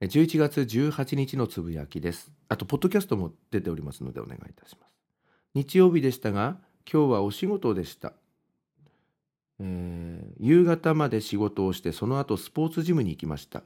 [0.00, 2.30] え11月18日のつぶやきです。
[2.48, 4.94] あとポッドキャストも出ておりますのでお願いいたします。
[5.54, 6.58] 日曜日でしたが
[6.90, 8.12] 今日はお仕事でした。
[9.60, 10.08] えー
[10.40, 13.64] 夕方まで仕事をしてその後スポーツジムに行きました、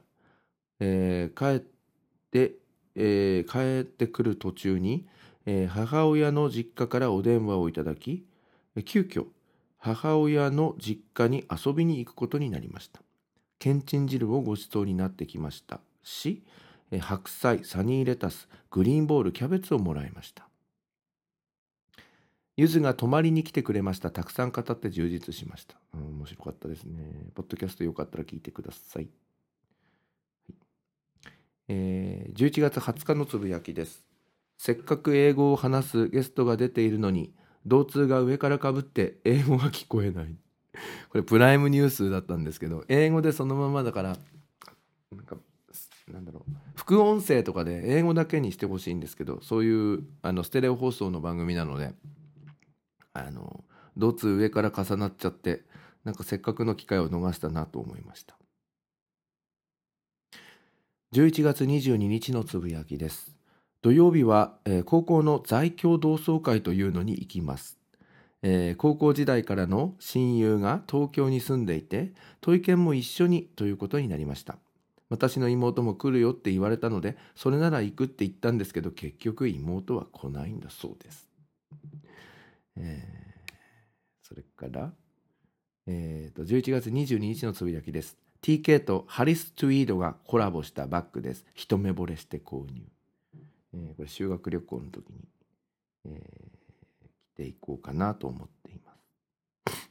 [0.79, 1.65] えー帰っ
[2.31, 2.53] て、
[2.95, 5.05] えー帰ってくる途中に、
[5.45, 8.25] えー母親の実家からお電話をいただき
[8.81, 9.27] 急遽
[9.77, 13.01] 母親の実家に遊びに行くことになりました。
[13.59, 15.79] けんちん汁をご馳走になってきました。
[16.03, 16.41] し
[16.99, 20.47] 白菜サニーレタスグリーンボールキャベツをもらいました。
[22.55, 24.11] ゆずが泊まりに来てくれました。
[24.11, 27.31] たくさん語って充実しました、うん、面白かったですね。
[27.33, 29.09] ポッドキャストよかったら聞いてください、はい。
[31.69, 34.05] えー11月20日のつぶやきです。
[34.57, 37.33] せっかく英語を話すゲストが出ているのに
[37.65, 40.35] 同通が上からかぶって英語が聞こえない。
[41.09, 44.17] これプライムニュースだったんですけど英語でそのままだから
[45.11, 45.37] なんか
[46.11, 46.51] なんだろう。
[46.75, 51.93] 副音声とかで英語だけにしてほしいんですけどそういうあのステレオ放送の番組なので
[53.13, 53.63] あの
[53.95, 55.63] 同通上から重なっちゃって
[56.03, 58.35] なんかせっかくの機会を逃したなと思いました。
[61.13, 63.35] 11月22日のつぶやきです。
[63.83, 67.77] 土曜日は、えー高校の在京同窓会というのに行きます、
[68.41, 74.57] えー高校時代からの親友が東京に住んでいてトイケンも一緒にということになりました。
[75.09, 81.29] 私の妹も来るよって言われたのでそれなら行くって言ったんですけど結局妹は来ないんだそうです、
[82.77, 83.23] えー
[84.21, 84.93] それから、
[85.87, 88.17] えーと11月22日のつぶやきです。
[88.41, 91.45] TK とハリス・トゥイードがコラボしたバッグです。
[91.53, 92.92] 一目惚れして購入。
[93.73, 95.27] えーこれ修学旅行の時に、
[96.05, 96.63] えー
[97.35, 99.89] 着ていこうかなと思っています。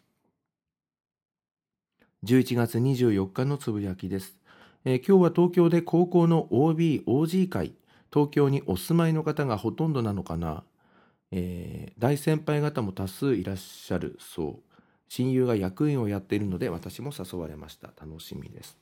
[2.25, 4.37] 11月24日のつぶやきです、
[4.85, 7.75] えー今日は東京で高校の OB、OG 会、
[8.13, 10.65] 東京にお住まいの方がほとんどなのかな、
[11.33, 14.73] えー大先輩方も多数いらっしゃるそう。
[15.09, 17.89] 親友が役員をやっているので私も誘われました。
[18.01, 18.79] 楽しみです。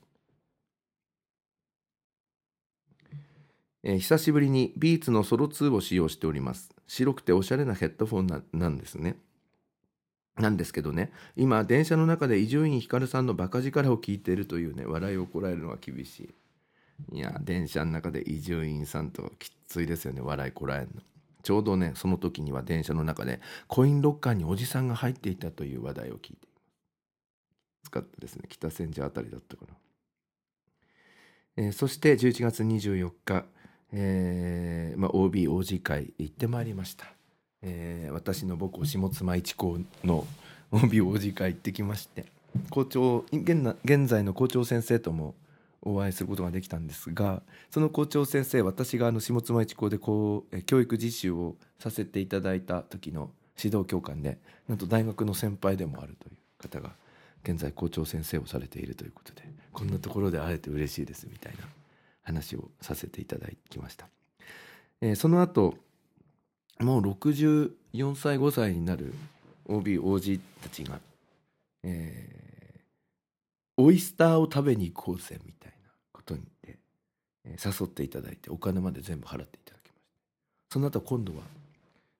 [3.82, 6.70] えー久しぶりにビーツのソロ2を使用しております。
[6.86, 9.16] 白くておしゃれなヘッドフォンなんですね。
[10.40, 16.34] なんですけどね今電車の中で伊集院光さんのバカ力を聞いているというね笑いをこらえるのは厳し
[17.12, 21.02] いいや電車の中で伊集院さんときついですよね笑いこらえるの
[21.42, 26.38] ちょうどねその時には電車の中でコインロッカーにおじさんが入っていたという話題を聞いていま
[27.84, 29.74] す使ったですね北千住あたりだったかな、
[31.56, 33.44] えーそして11月24日、
[33.92, 37.06] えーまあ、OBOG 会行ってまいりました。
[37.62, 40.26] えー私の母校下妻一高の
[40.72, 42.26] OBOG 会行ってきまして
[42.70, 45.34] 校長現現在の校長先生とも
[45.82, 53.30] お会いすることができたんですがその校長先生私があの下妻一高でこう教育実習をさせていただいた時の
[53.62, 54.38] 指導教官で
[54.68, 56.92] なんと大学の先輩でもあるという方が
[57.42, 61.79] 現在校長先生をされているということでこんなところで会えて嬉しいですみたいな。
[62.22, 64.08] 話をさせていただきました。
[65.00, 65.74] えーその後
[66.78, 67.70] もう64
[68.16, 69.12] 歳5歳になる
[69.68, 70.98] OBOG たちが、
[71.82, 72.40] えー
[73.82, 76.78] オイスターを食べに行こうぜみたいなことにで、
[77.46, 79.98] えー誘っていただいてお金まで全部払っていただきまし
[80.68, 81.42] たその後今度は、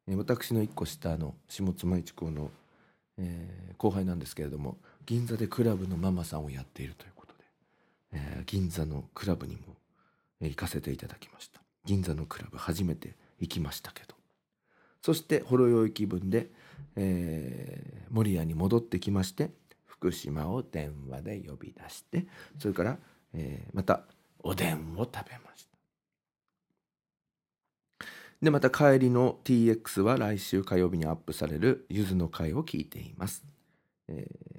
[0.08, 2.50] えー私の1個下の下妻一高の、
[3.18, 4.76] えー後輩なんですけれども
[5.06, 7.38] 銀座でクラブのママさんをやっているということで、
[8.12, 9.60] えー銀座のクラブにも、
[10.48, 11.60] 行かせていただきました。
[11.84, 14.14] 銀座のクラブ初めて行きましたけど。
[15.02, 16.50] そしてほろ酔い気分で、
[16.96, 19.52] えー守谷に戻ってきまして
[19.86, 22.26] 福島を電話で呼び出して
[22.58, 22.98] それから、
[23.32, 24.02] えーまた
[24.42, 25.78] おでんを食べました。
[28.42, 33.44] でまた帰りの TX は来週火曜日にアップされるゆずの会を聞いています、
[34.08, 34.50] えー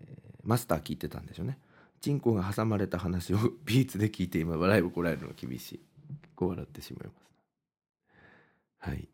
[0.44, 1.60] マスター聞いてたんでしょうね。
[2.02, 5.80] チンコが挟まれた話を ビーツで聞いて今笑いをこらえるの厳しい。
[6.22, 8.90] 結構笑ってしまいます。
[8.90, 9.08] はい。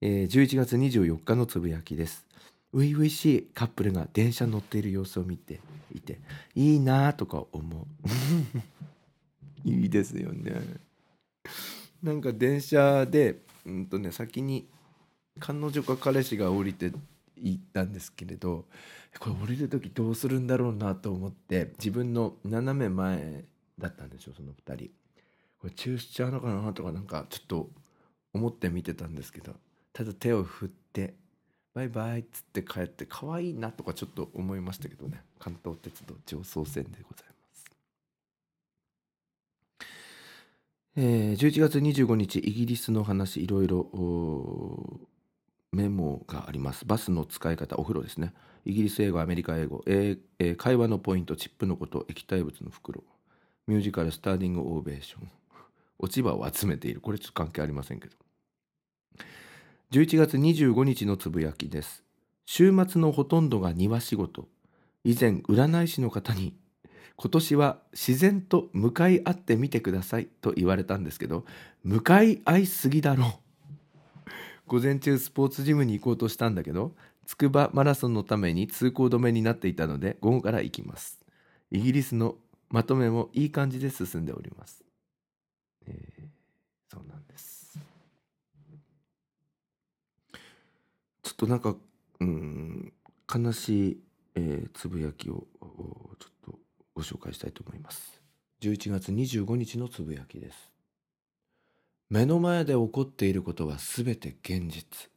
[0.00, 2.26] えー11月24日のつぶやきです。
[2.72, 5.60] 初々しいカップルが電車乗っている様子を見て
[5.94, 6.18] いて
[6.54, 7.86] いいなぁとか思う。
[9.68, 10.80] いいですよね。
[12.02, 14.66] なんか電車でうんとね先に
[15.38, 16.92] 彼女か彼氏が降りて
[17.36, 18.64] 行ったんですけれど
[19.18, 23.44] これ降りる時どうするんだろうなと思って自分の斜め前
[23.78, 24.90] だったんですよその2人。
[25.58, 27.70] これチューしちゃうのかなとかなんかちょっと
[28.34, 29.54] 思って見てたんですけど
[29.92, 31.14] ただ手を振って
[31.74, 35.22] バイバイっつって帰って可愛いなとかちょっと思いましたけどね。
[35.38, 37.64] 関東鉄道上層線でございます、
[40.96, 43.88] えー11月25日イギリスの話いろいろ
[45.72, 46.84] メモがあります。
[46.84, 48.34] バスの使い方お風呂ですね。
[48.66, 53.02] イギリス英語アメリカ英語、えー会話のポイントチップのこと液体物の袋。
[53.66, 55.30] ミュージカルスタンディングオベーション。
[55.98, 57.00] 落ち葉を集めている。
[57.00, 58.16] これちょっと関係ありませんけど。
[59.92, 62.04] 11月25日のつぶやきです。
[62.44, 64.48] 週末のほとんどが庭仕事。
[65.04, 66.54] 以前占い師の方に
[67.16, 71.44] 今年は自然と向かい合ってみてくださいと言われたんですけど
[71.82, 73.51] 向かい合いすぎだろう。
[74.66, 76.92] 午前中スポーツジムに行こうとしたんだけど
[77.26, 81.20] 筑波マラソンのために通行止めになっていたので午後から行きます。
[81.70, 82.36] イギリスの
[82.70, 84.84] まとめもいい感じで進んでおります、
[85.86, 86.26] えー
[86.90, 87.78] そうなんです。
[91.22, 91.74] ちょっとなんか
[92.20, 92.92] うん
[93.34, 94.02] 悲しい、
[94.34, 96.58] えーつぶやきをちょっと
[96.94, 98.20] ご紹介したいと思います。
[98.60, 100.71] 11月25日のつぶやきです。
[102.12, 105.08] 目の前で起こっていることは全て現実。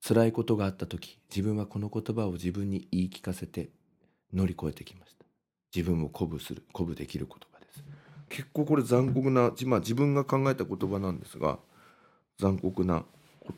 [0.00, 3.70] 辛いことがあった時自分はこの言葉を自分に言い聞かせて
[4.32, 5.24] 乗り越えてきました。
[5.74, 7.82] 自分を鼓舞する鼓舞できる言葉です。
[8.28, 11.58] 結構これ残酷な、まあ、自分が考えた言葉なんですが
[12.38, 13.04] 残酷な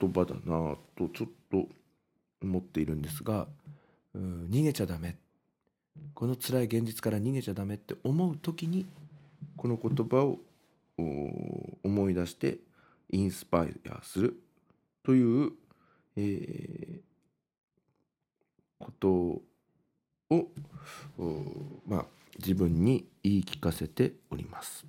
[0.00, 1.68] 言葉だなとちょっと
[2.42, 3.48] 思っているんですが
[4.14, 5.18] うん逃げちゃダメ。
[6.14, 8.86] この辛い現実から逃げちゃダメって思う時に
[9.58, 10.38] この言葉を
[11.82, 12.58] 思い出して
[13.10, 14.40] インスパイアする
[15.02, 15.52] という、
[16.16, 17.12] えー
[18.82, 19.08] こと
[20.34, 20.48] を
[21.86, 22.04] まあ
[22.38, 24.84] 自分に言い聞かせております。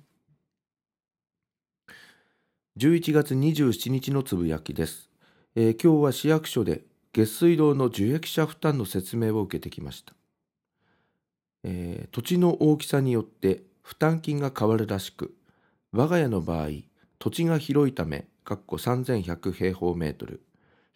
[2.76, 5.08] 11月27日のつぶやきです、
[5.54, 10.12] えー今日は市役所で下水道の受益者負担の説明を受けてきました、
[11.62, 15.36] えー土地の大きさによって負担金が変わるらしく
[15.96, 16.70] 我が家の場合
[17.20, 20.42] 土地が広いためかっこ3100平方メートル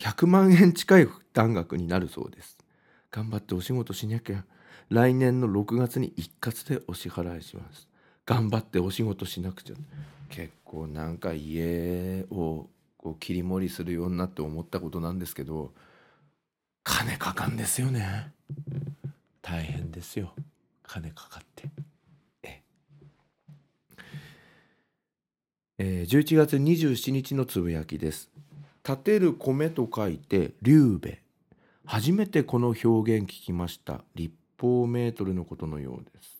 [0.00, 2.58] 100万円近い負担額になるそうです。
[3.12, 4.44] 頑張ってお仕事しなきゃ。
[4.90, 7.86] 来年の6月に一括でお支払いします。
[8.26, 9.76] 頑張ってお仕事しなくちゃ。
[10.30, 15.72] 結構なんか家をこう切り盛りするようになって思ったことなんですけど
[16.82, 18.32] 金かかんですよね。
[19.42, 20.34] 大変ですよ。
[20.82, 21.70] 金かかって。
[25.78, 28.28] えー、11月27日のつぶやきです
[28.84, 31.18] 立てる米と書いて劉備
[31.84, 36.38] 初めてこの表現聞きました立方メートルのことのようです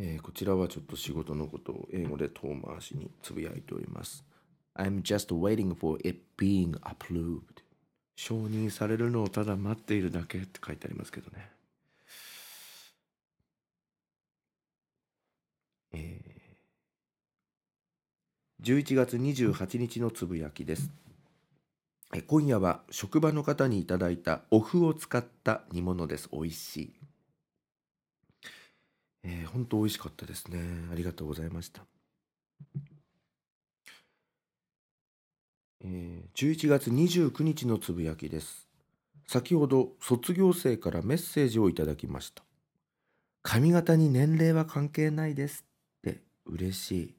[0.00, 4.24] えー、こちらはちょっと仕事のことを英語で遠回しにつぶやいております。
[4.76, 7.40] I'm just waiting for it being approved.
[8.14, 11.50] 承認されるのをただ待っているだけって書いてありますけどね。
[15.98, 20.90] えー、11月28日のつぶやきです。
[22.14, 26.28] え今夜は職場の方にいただいたお麩を使った煮物です。
[26.32, 26.92] 美味しい。
[29.24, 30.58] えー、本当美味しかったですね。
[30.90, 31.82] ありがとうございました。
[35.84, 38.68] えー、11月29日のつぶやきです。
[39.26, 42.42] 先ほど卒業生からメッセージをいただきました。
[43.42, 45.64] 髪型に年齢は関係ないです
[46.48, 47.14] 嬉しい。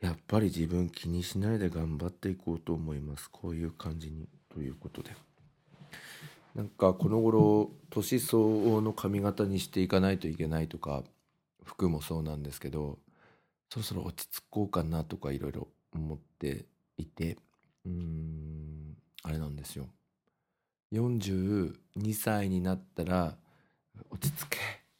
[0.00, 3.28] やっぱり自分気にしないで頑張っていこうと思います。
[3.30, 5.10] こういう感じにということで。
[6.54, 11.04] なんかこの頃年相応の髪型にしていかないといけないとか
[11.62, 12.98] 服もそうなんですけど
[13.70, 16.64] そろそろ落ち着こうかなとかいろいろ思って
[16.96, 17.36] いて
[17.84, 19.86] うーんあれなんですよ
[20.92, 21.74] 42
[22.14, 23.36] 歳になったら
[24.10, 24.58] 落ち着け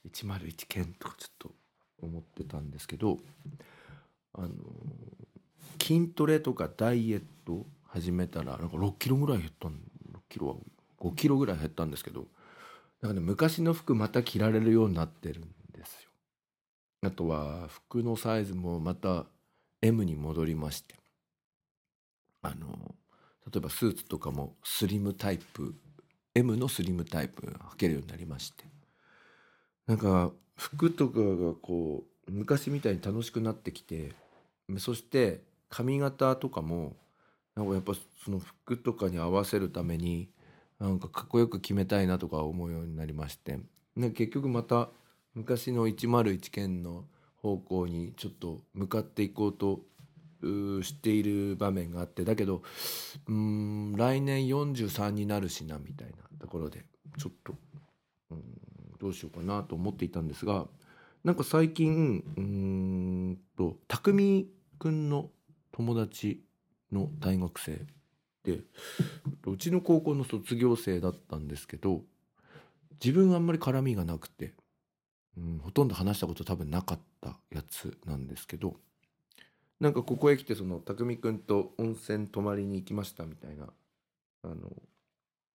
[0.09, 1.51] 101件とかちょっと
[2.03, 3.19] 思ってたんですけど
[4.35, 4.49] あの
[5.83, 9.77] 筋トレとかダイエット始めたらなんか6キロぐらい減ったん6
[10.29, 10.55] キロは
[11.01, 12.27] 5キロぐらい減ったんですけど
[13.01, 15.43] なんかね昔の服また着られるようになってるん
[15.73, 16.11] ですよ。
[17.03, 19.27] あとは服のサイズもまた
[19.81, 20.97] M に戻りまして
[22.43, 22.95] あの
[23.53, 25.75] 例えばスーツとかもスリムタイプ
[26.35, 28.65] M のスリムタイプ履けるようになりまして。
[29.89, 34.13] なんか服とかがこう昔みたいに楽しくなってきて
[34.79, 36.95] そして髪型とかも
[37.57, 40.29] なんかやっぱその服とかに合わせるために
[40.79, 43.59] なんかかっこよく決めたいなとか思うようになりまして。
[43.97, 44.91] 結局また
[45.35, 47.05] 昔の101件の
[47.43, 49.81] 方向にちょっと向かっていこうと
[50.85, 52.63] している場面があってだけど
[53.27, 56.85] うん来年43になるしなみたいなところで
[57.19, 57.55] ちょっと
[58.31, 58.68] うん。
[59.01, 60.67] どうしようかなと思っていたんですが
[61.25, 65.31] なんか最近うんと匠くんの
[65.73, 66.43] 友達
[66.93, 67.81] の大学生
[68.45, 68.61] で
[69.47, 72.03] うちの高校の卒業生だったんですけど
[73.05, 74.55] 自分あんまり絡みがなくて
[75.39, 78.75] うん、ほとんど話したこと多分なかったやつなんですけど
[79.81, 83.69] なんかここへ来てその匠くんと温泉泊まりに行きましたみたいな
[84.43, 84.57] あの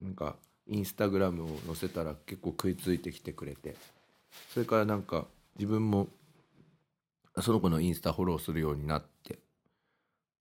[0.01, 0.37] なんか
[0.67, 3.75] インスタグラムを載せたら結構食いついてきてくれて
[4.53, 6.07] それからなんか自分も
[7.41, 9.39] その子のインスタフォローするようになって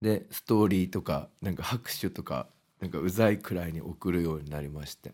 [0.01, 2.47] でストーリーとかなんか拍手とか
[2.79, 5.13] なんかうざいくらいに送るようになりまして。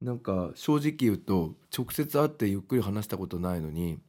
[0.00, 4.00] なんか正直言うと直接会ってゆっくり話したことないのに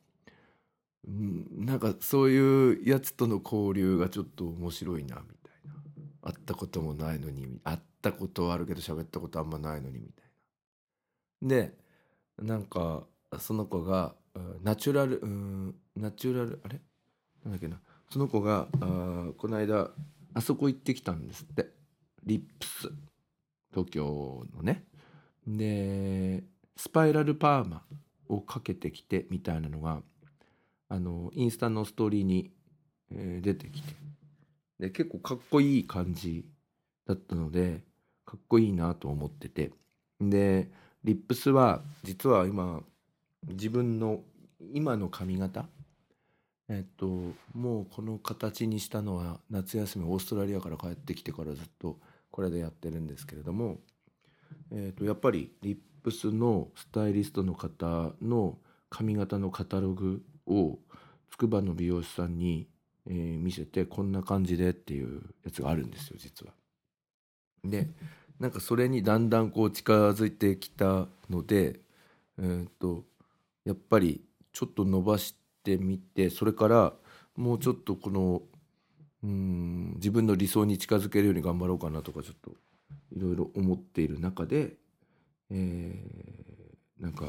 [1.06, 5.74] なんかそういうやつとの交流がちょっと面白いなみたいな。
[6.22, 10.26] 会ったこともないのに会ったことはあるけど喋ったことあんまないのにみたい
[11.42, 11.48] な。
[11.50, 11.78] で
[12.42, 13.06] なんか
[13.40, 14.16] その子が
[14.64, 16.82] ナチュラルうんナチュラルあれ？
[17.44, 17.80] なんだっけな。
[18.10, 19.92] その子があこの間
[20.34, 21.68] あそこ行ってきたんですって。
[22.24, 22.92] リップス。
[23.72, 24.86] 東京のね。
[25.48, 26.44] で
[26.78, 27.84] スパイラルパーマ
[28.28, 30.02] をかけてきてみたいなのが
[30.90, 32.52] あのインスタのストーリーに、
[33.12, 33.94] えー、出てきて。
[34.80, 36.46] で結構かっこいい感じ
[37.06, 37.84] だったので
[38.32, 39.74] かっこいいなと思ってて。
[40.22, 40.72] で
[41.04, 42.82] リップスは実は今
[43.46, 44.22] 自分の
[44.74, 45.66] 今の髪型？
[46.70, 47.08] えっと
[47.54, 53.80] もうこの形にしたのは夏休みオーストラリアから帰ってきてからずっとこれでやってるんですけれども。
[54.72, 58.58] えー、とやっぱりリップスのスタイリストの方の
[58.90, 60.80] 髪型のカタログを
[61.30, 62.70] 筑波の美容師さんに、
[63.06, 66.54] えー、見せてこんな感じでっていうやつがあるんですよ実は。
[67.66, 67.90] で
[68.42, 71.80] なんかそれにだんだんこう近づいてきたので、
[72.40, 73.04] えーと、
[73.66, 74.20] やっぱり
[74.52, 76.94] ちょっと伸ばしてみてそれから
[77.38, 78.42] もうちょっとこの
[79.24, 82.50] うん自分の理想に近づけるように頑張ろうかなとかちょっと
[83.16, 84.74] いろいろ思っている中で、
[85.52, 87.26] えー、なんか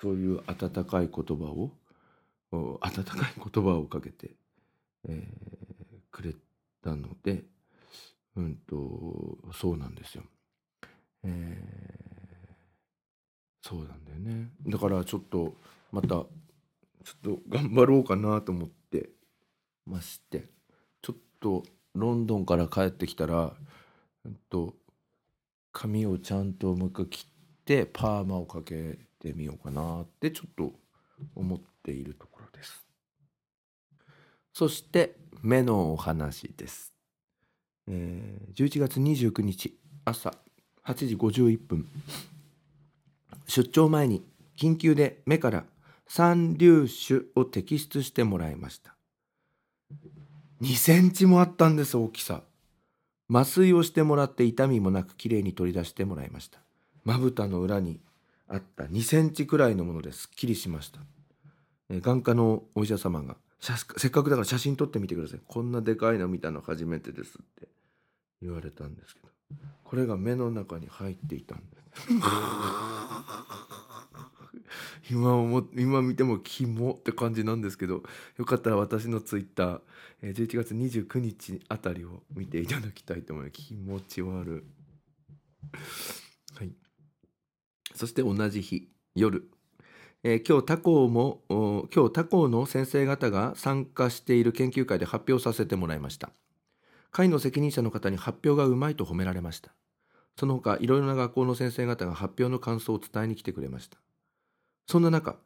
[0.00, 1.72] そういう温かい言葉を
[2.52, 4.30] 温かい言葉をかけて、
[5.10, 6.34] えー、くれ
[6.82, 7.42] たので
[8.34, 10.24] うんとそうなんですよ。
[11.24, 11.62] え、
[13.62, 14.50] そうなんだよね。
[14.66, 15.54] だからちょっと
[15.90, 16.26] またちょっ
[17.22, 19.10] と頑張ろうかなと思って
[19.86, 20.48] まして
[21.02, 21.62] ちょっと
[21.94, 23.52] ロンドンから帰ってきたら、
[24.24, 24.74] うんと、
[25.72, 27.26] 髪をちゃんともう一回切っ
[27.64, 30.72] てパーマをかけてみようかなってちょっと
[31.36, 32.84] 思っているところです。
[34.52, 36.92] そして目のお話です。
[37.86, 40.32] えー、11月29日朝
[40.86, 41.86] 8時51分。
[43.46, 44.22] 出張前に
[44.56, 45.64] 緊急で目から
[46.06, 48.94] 三粒子を摘出してもらいました。
[50.62, 52.42] 2センチもあったんです大きさ。
[53.30, 56.58] 麻酔をしてもらって痛みもなくきれいに取り出してもらいました。
[57.04, 58.00] まぶたの裏に
[58.48, 61.00] あった2センチくらいのものですっきりしました、
[61.90, 65.40] 眼科のお医者様がせっかくだから写真撮ってみてください。
[65.46, 67.68] こんなでかいの見たの初めてですって
[68.42, 69.33] 言われたんですけど。
[69.84, 72.02] これが目の中に入っていたんです。
[75.10, 78.02] 今思今見てもキモって感じなんですけど
[78.38, 83.60] よかったら私のツイッター11月29日あたりを見ていただきたいと思います。
[83.60, 84.64] 気持ち悪
[86.54, 86.72] はい。
[87.94, 89.50] そして同じ日夜。
[90.22, 91.42] えー、今日他校も
[91.94, 96.30] 今日他校の先生方が参加している研究会で発表させてもらいました。
[97.14, 99.72] 会の責任者の方に発表がうまいと褒められました。
[100.36, 103.98] その他、いろいろな学校の先生方が発表の感想を伝えに来てくれました。
[104.88, 105.36] そんな中、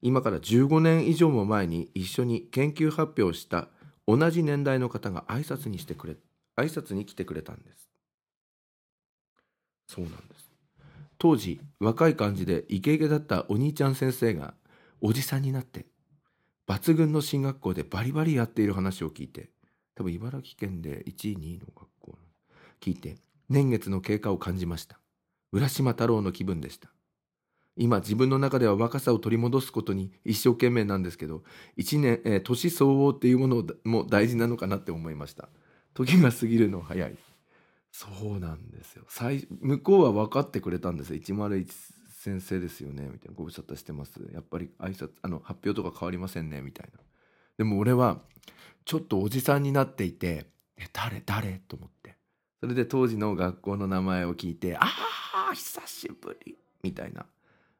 [0.00, 3.68] 今から15年以上も前に一緒に研究発表した
[4.06, 6.16] 同じ年代の方が挨拶にしてくれ、
[6.56, 7.90] 挨拶に来てくれたんです。
[9.86, 10.50] そうなんです。
[11.18, 14.54] 当時、若い感じでイケイケだったお兄ちゃん先生が
[15.02, 15.84] おじさんになって、
[16.66, 19.50] 抜群の進学校でバリバリやっている話を聞いて、
[19.98, 22.18] 多分茨城県で1位2位の学校
[22.80, 23.16] 聞いて
[23.48, 25.00] 年月の経過を感じました。
[25.50, 26.88] 浦島太郎の気分でした。
[27.76, 31.42] 今自分の中では若さを取り戻すことに一生懸命なんですけど
[31.78, 35.48] 1年、えー、年相応っていうものも大事なのかなって思いました。
[35.94, 37.18] 時が過ぎるの早い。
[37.90, 39.04] そうなんですよ。
[39.60, 41.20] 向こうは分かってくれたんですよ。
[41.20, 41.66] 101
[42.12, 43.08] 先生ですよね。
[43.12, 43.34] みたいな。
[43.34, 44.20] ご無沙汰してます。
[44.32, 46.62] やっぱり挨拶あの発表とか変わりませんね。
[46.62, 47.00] みたいな。
[47.56, 48.22] でも俺は
[48.88, 50.46] ちょっとおじさんになっていて
[50.78, 52.16] 「え誰誰?」と思って。
[52.58, 54.88] それで当時の学校の名前を聞いて「あ
[55.50, 57.26] あ久しぶり」みたいな、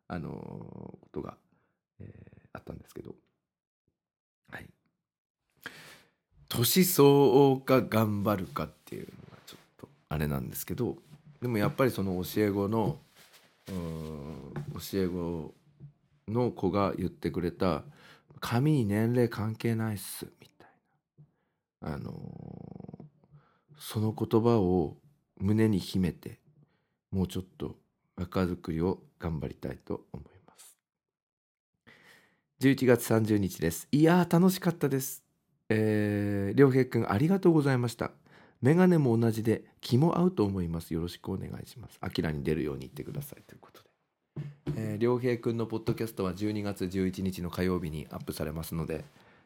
[0.06, 1.38] あのー、ことが、
[1.98, 3.14] えー、あったんですけど。
[4.50, 4.68] はい。
[6.50, 10.98] 年相応か頑張るかっていうのがちょっとあれなんですけど
[11.40, 12.98] でもやっぱりその教え子の
[13.66, 13.72] 教
[14.94, 15.54] え子
[16.28, 17.82] の子が言ってくれた
[18.40, 20.47] 「髪に年齢関係ないっす」み
[21.80, 22.12] あの
[23.78, 24.96] その言葉を
[25.38, 26.40] 胸に秘めて
[27.10, 27.76] もうちょっと
[28.16, 30.76] 若作りを頑張りたいと思います。
[32.60, 33.88] 11月30日です。
[33.92, 35.22] いやー楽しかったです。
[35.68, 38.10] えー、良平くんありがとうございました。
[38.60, 40.92] メガネも同じで気も合うと思います。
[40.92, 41.98] よろしくお願いします。
[42.00, 43.42] アキラに出るように言ってください。
[43.46, 43.88] ということで。
[44.76, 49.04] えー、良平くんのポッドキャストは12月11日の火曜日にアップされますので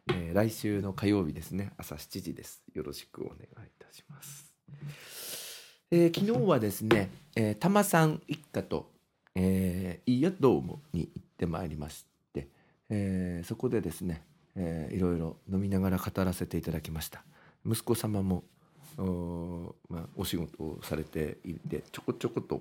[0.09, 1.73] えー、来週の火曜日ですね。
[1.77, 2.63] 朝7時です。
[2.75, 3.47] よろしくお願いい
[3.79, 4.53] たします、
[5.91, 8.91] えー、昨日はですね、えー、たまさん一家と、
[9.35, 12.49] えー、いいやどうもに行ってまいりまして、
[12.91, 14.23] えー、そこでですね、
[14.57, 17.23] えー、いろいろ飲みながら語らせていただきました。
[17.65, 18.43] 息子様も
[18.99, 22.61] お,、まあ、お仕事をされていてちょこちょこと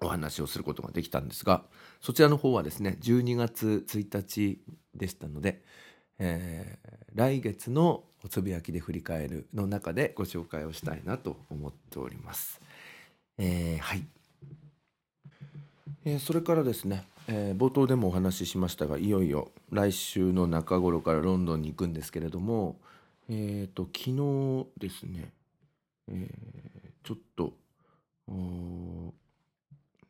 [0.00, 1.62] お話をすることができたんですが
[2.00, 4.60] そちらの方はですね12月1日
[4.94, 5.62] でしたので、
[6.24, 12.60] えー、来月のおつぶやきで振り返るの中でご紹介をしたいなと思っております。
[13.38, 14.04] えー、はい、
[16.04, 22.76] えー、それからですね、えー、冒頭でもお話ししましたがいよいよ来週の中頃からロンドンに行くんですけれども、
[23.28, 25.32] えーと、昨日ですね、
[26.08, 26.28] え、
[27.02, 27.52] ちょっと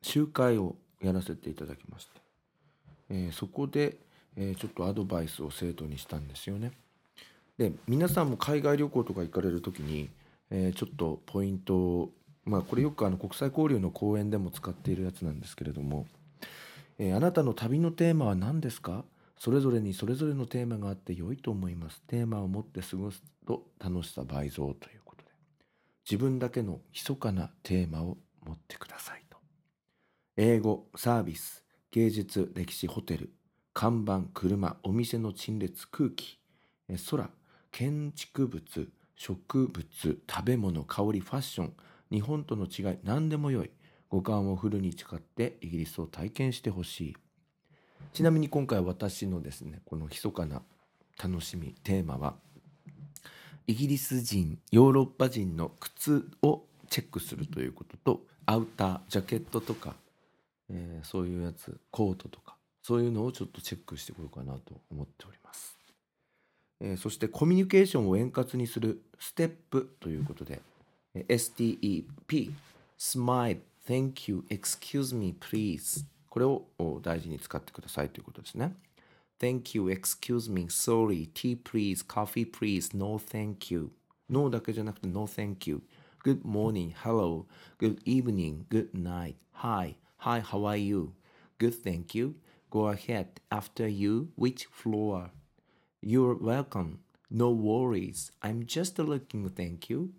[0.02, 2.10] 集会をやらせていただきまして、
[3.08, 3.96] え、そこで、
[4.36, 6.72] えー、ちょっとアドバイスを生徒にしたんですよね。
[7.58, 10.08] で皆さんも海外旅行とか行かれる時に、
[10.50, 12.12] えー、ちょっとポイントを
[12.44, 16.06] まあこれよくあの国際交流の講演でも使っているやつなんですけれども、
[16.98, 19.04] えー、あなたの旅のテーマは何ですか？
[19.38, 22.00] それぞれにそれぞれのテーマがあって良いと思います。
[22.06, 25.30] テーマを持って過ごすと楽しさ倍増ということで
[26.08, 29.36] 自分だけの密かなテーマを持ってくださいと。
[30.36, 33.30] 英語、サービス、芸術、歴史、ホテル、
[33.74, 36.38] 看板、車、お店の陳列、空気、
[37.10, 37.30] 空、
[37.70, 41.72] 建築物、植物食べ物香りファッション
[42.10, 43.70] 日本との違い何でもよい。
[44.10, 47.16] 五感をフルに使ってイギリスを体験してほしい。
[48.12, 50.62] ちなみに今回私のですねこの密かな
[51.22, 52.34] 楽しみテーマは
[53.66, 59.94] イギリス人ヨーロッパ人の靴をチェックするということとアウタージャケットとか、
[60.68, 65.76] えーそういうやつコートとかそういうのをちょっとチェックしてこようかなと思っております、
[66.80, 70.60] えーそしてコミュニケーションを円滑にするステップということで
[71.14, 72.52] えー STEP
[72.98, 76.64] Smile Thank you Excuse me please これを
[77.02, 78.74] 大事に使ってくださいということですね
[79.42, 83.90] Thank you, excuse me, sorry, tea please, coffee please, no thank you.
[84.28, 85.82] No だけじゃなくて no thank you.
[86.24, 87.46] Good morning, hello,
[87.80, 91.10] good evening, good night, hi, hi, how are you?
[91.58, 92.34] Good, thank you.
[92.72, 95.30] Go ahead, after you, which floor?
[96.00, 97.00] You're welcome.
[97.30, 98.32] No worries.
[98.40, 100.14] I'm just looking, thank you.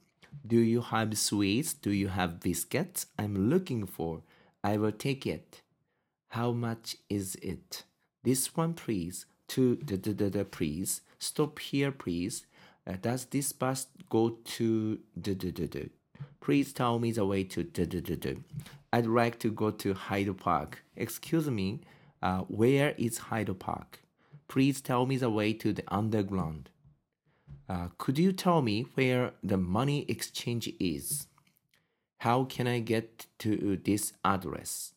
[0.45, 1.74] Do you have sweets?
[1.74, 3.08] Do you have biscuits?
[3.18, 4.22] I'm looking for.
[4.64, 5.64] I will take it.
[6.30, 7.86] How much is it?
[8.22, 9.26] This one, please.
[9.47, 11.01] Two, da, da, da, da, please.
[11.18, 12.45] Stop here, please.
[12.86, 15.89] Uh, does this bus go to da, da, da, da?
[16.39, 18.36] Please tell me the way to da, da, da, da.
[18.91, 20.84] I'd like to go to Hyde Park.
[20.95, 21.82] Excuse me,
[22.24, 23.99] uh, where is Hyde Park?
[24.47, 26.69] Please tell me the way to the underground.
[27.67, 31.28] Uh, could you tell me where the money exchange is?
[32.19, 34.93] How can I get to this address?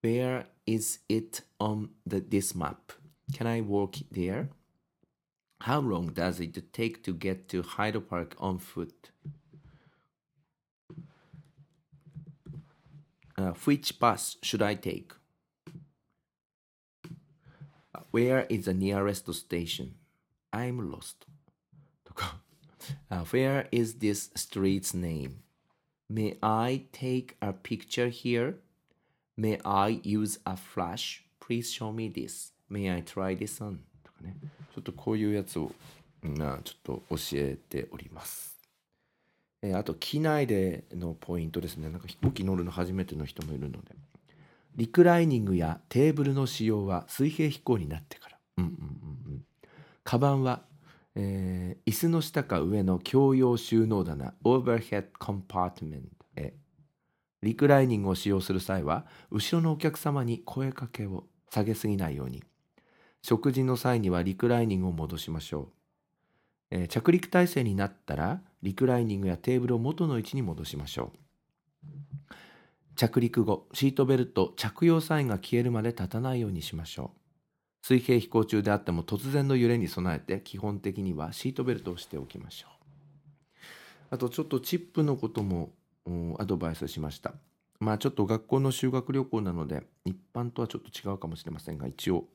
[0.00, 2.92] Where is it on the, this map?
[3.34, 4.48] Can I walk there?
[5.60, 9.10] How long does it take to get to Hyde Park on foot?
[13.36, 15.12] Uh, which bus should I take?
[18.12, 19.92] Where is the nearest station?
[20.52, 21.26] I'm lost.
[22.04, 22.40] とか、
[23.10, 25.36] uh, Where is this street's name?
[26.10, 28.56] May I take a picture here?
[29.36, 31.22] May I use a flash?
[31.40, 32.52] Please show me this.
[32.68, 33.78] May I try this on?
[34.02, 34.36] とかね。
[34.74, 35.72] ちょっとこういうやつを、
[36.22, 38.58] なちょっと教えております。
[39.62, 41.88] えーあと、機内でのポイントですね。
[41.90, 43.94] なんか飛行機乗るの初めての人もいるので。
[44.80, 48.38] リクライニングやテーブルの使用は水平飛行になってから。
[48.56, 49.44] うんうんうん。
[50.04, 50.62] カバンは、
[51.14, 56.54] えー椅子の下か上の共用収納棚、オーバーヘッドコンパートメントへ。
[57.42, 62.42] リクライニングを使用する際は、後ろのお客様に声かけを下げすぎないように。
[63.20, 65.68] 食事の際にはリクライニングを戻しましょう。
[66.70, 71.18] えー着陸体制になったら、リクライニングやテーブルを元の位置に戻しましょう。
[72.96, 77.20] 着陸後、シートベルト着用サインが消えるまで立たないようにしましょう。
[77.86, 82.70] 水平飛行中であっても突然の揺れに備えて基本的にはシートベルトをしておきましょう。
[84.10, 85.70] あとちょっとチップのことも
[86.38, 87.34] アドバイスしました。
[87.78, 92.26] まあちょっと学校の修学旅行なので一般とはちょっと違うかもしれませんが一応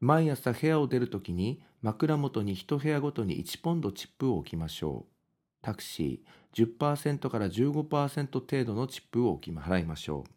[0.00, 5.17] 毎朝部屋を出るときに枕元に1部屋ごとに1ポンドチップを置きましょう。
[5.62, 10.30] タクシー10%から15%程度のチップを払いましょう。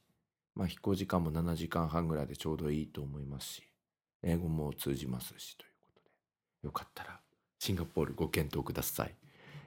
[0.55, 3.63] まあ飛行時間も7時間半ぐらいでちょうどいいと思いますし、
[4.23, 6.11] 英語も通じますしということで、
[6.65, 7.19] よかったら
[7.59, 9.15] シンガポールご検討ください。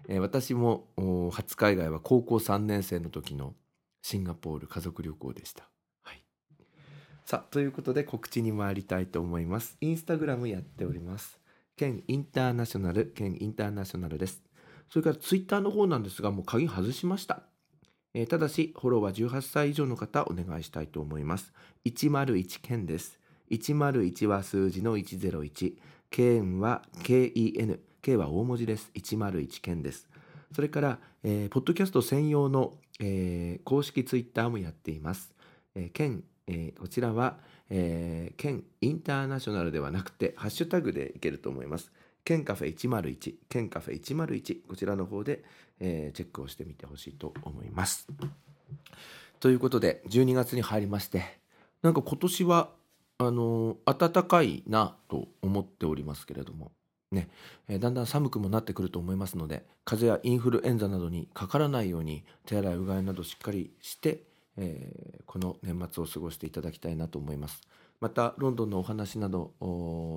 [0.08, 0.86] えー私も
[1.32, 3.56] 初海外は高校3年生の時の
[4.04, 5.68] シンガポール家族旅行でした。
[6.04, 6.24] はい。
[7.26, 9.78] さあ、ということで告知に参りたいと思います。
[9.82, 11.40] インスタグラムやっております。
[11.76, 14.44] 県インターナショナル、県インターナショナルです。
[14.90, 17.44] それからツイッターの方なんですが、もう鍵外しました。
[18.14, 21.54] えーただし、フォローは18歳以上の方お願いしたいと思います。
[21.86, 23.20] 101県です。
[23.52, 25.78] 101は数字の101。
[26.10, 27.80] 県は KEN。
[28.04, 30.10] K は大文字です101件です
[30.54, 35.34] それから、えーポッドキャスト専用の、えー公式ツイッターもやっています、
[35.74, 37.40] えー、県、えーこちらは、
[37.70, 41.92] えー県インターナショナルではなくてハッシュタグでいけると思います。
[42.26, 45.44] 県カフェ101県カフェ101こちらの方で、
[45.80, 48.08] えーチェックをしてみてほしいと思います。
[49.40, 51.38] ということで12月に入りまして
[51.82, 52.70] なんか今年は
[53.18, 56.72] あのー暖かいなと思っておりますけれども
[57.12, 57.30] ね、
[57.68, 64.24] えーだんだん寒くもなってくると思いますので風邪やインフルエンザなどにかからないように手洗いうがいなどしっかりして、
[64.58, 67.62] えーこの年末を過ごしていただきたいなと思います。
[68.00, 69.54] またロンドンのお話など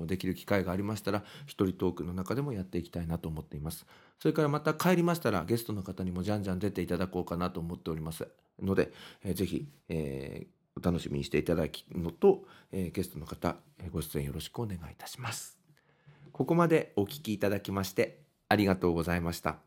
[0.05, 3.87] できる機会がありましたら一人トークの中でもやっていきたいなと思っています。
[4.19, 8.27] それからまた帰りましたらゲストの方にもじゃんじゃん出ていただこうかなと思っております。
[8.61, 8.91] ので、
[9.23, 10.47] えーぜひ、えー
[10.79, 15.57] お楽しみにしていただきのと、えーゲストの方、えーご出演よろしくお願いいたします。
[16.31, 18.19] ここまでお聞きいただきまして
[18.49, 19.66] ありがとうございました。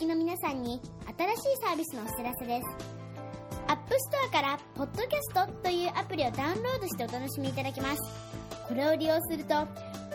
[0.00, 0.80] きの皆さんに
[1.18, 2.66] 新しいサービスのお知らせです。
[3.66, 8.00] App Store からポッドキャストというアプリをダウンロードしてお楽しみいただけます。
[8.66, 9.54] これを利用すると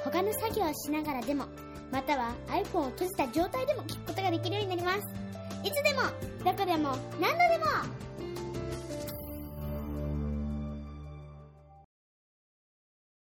[0.03, 1.45] 他の作業をしながらでも
[1.91, 5.01] または iPhone を閉じた状態でも聞くことができるようになります。
[5.63, 6.01] いつでも
[6.43, 7.65] どこでも何度でも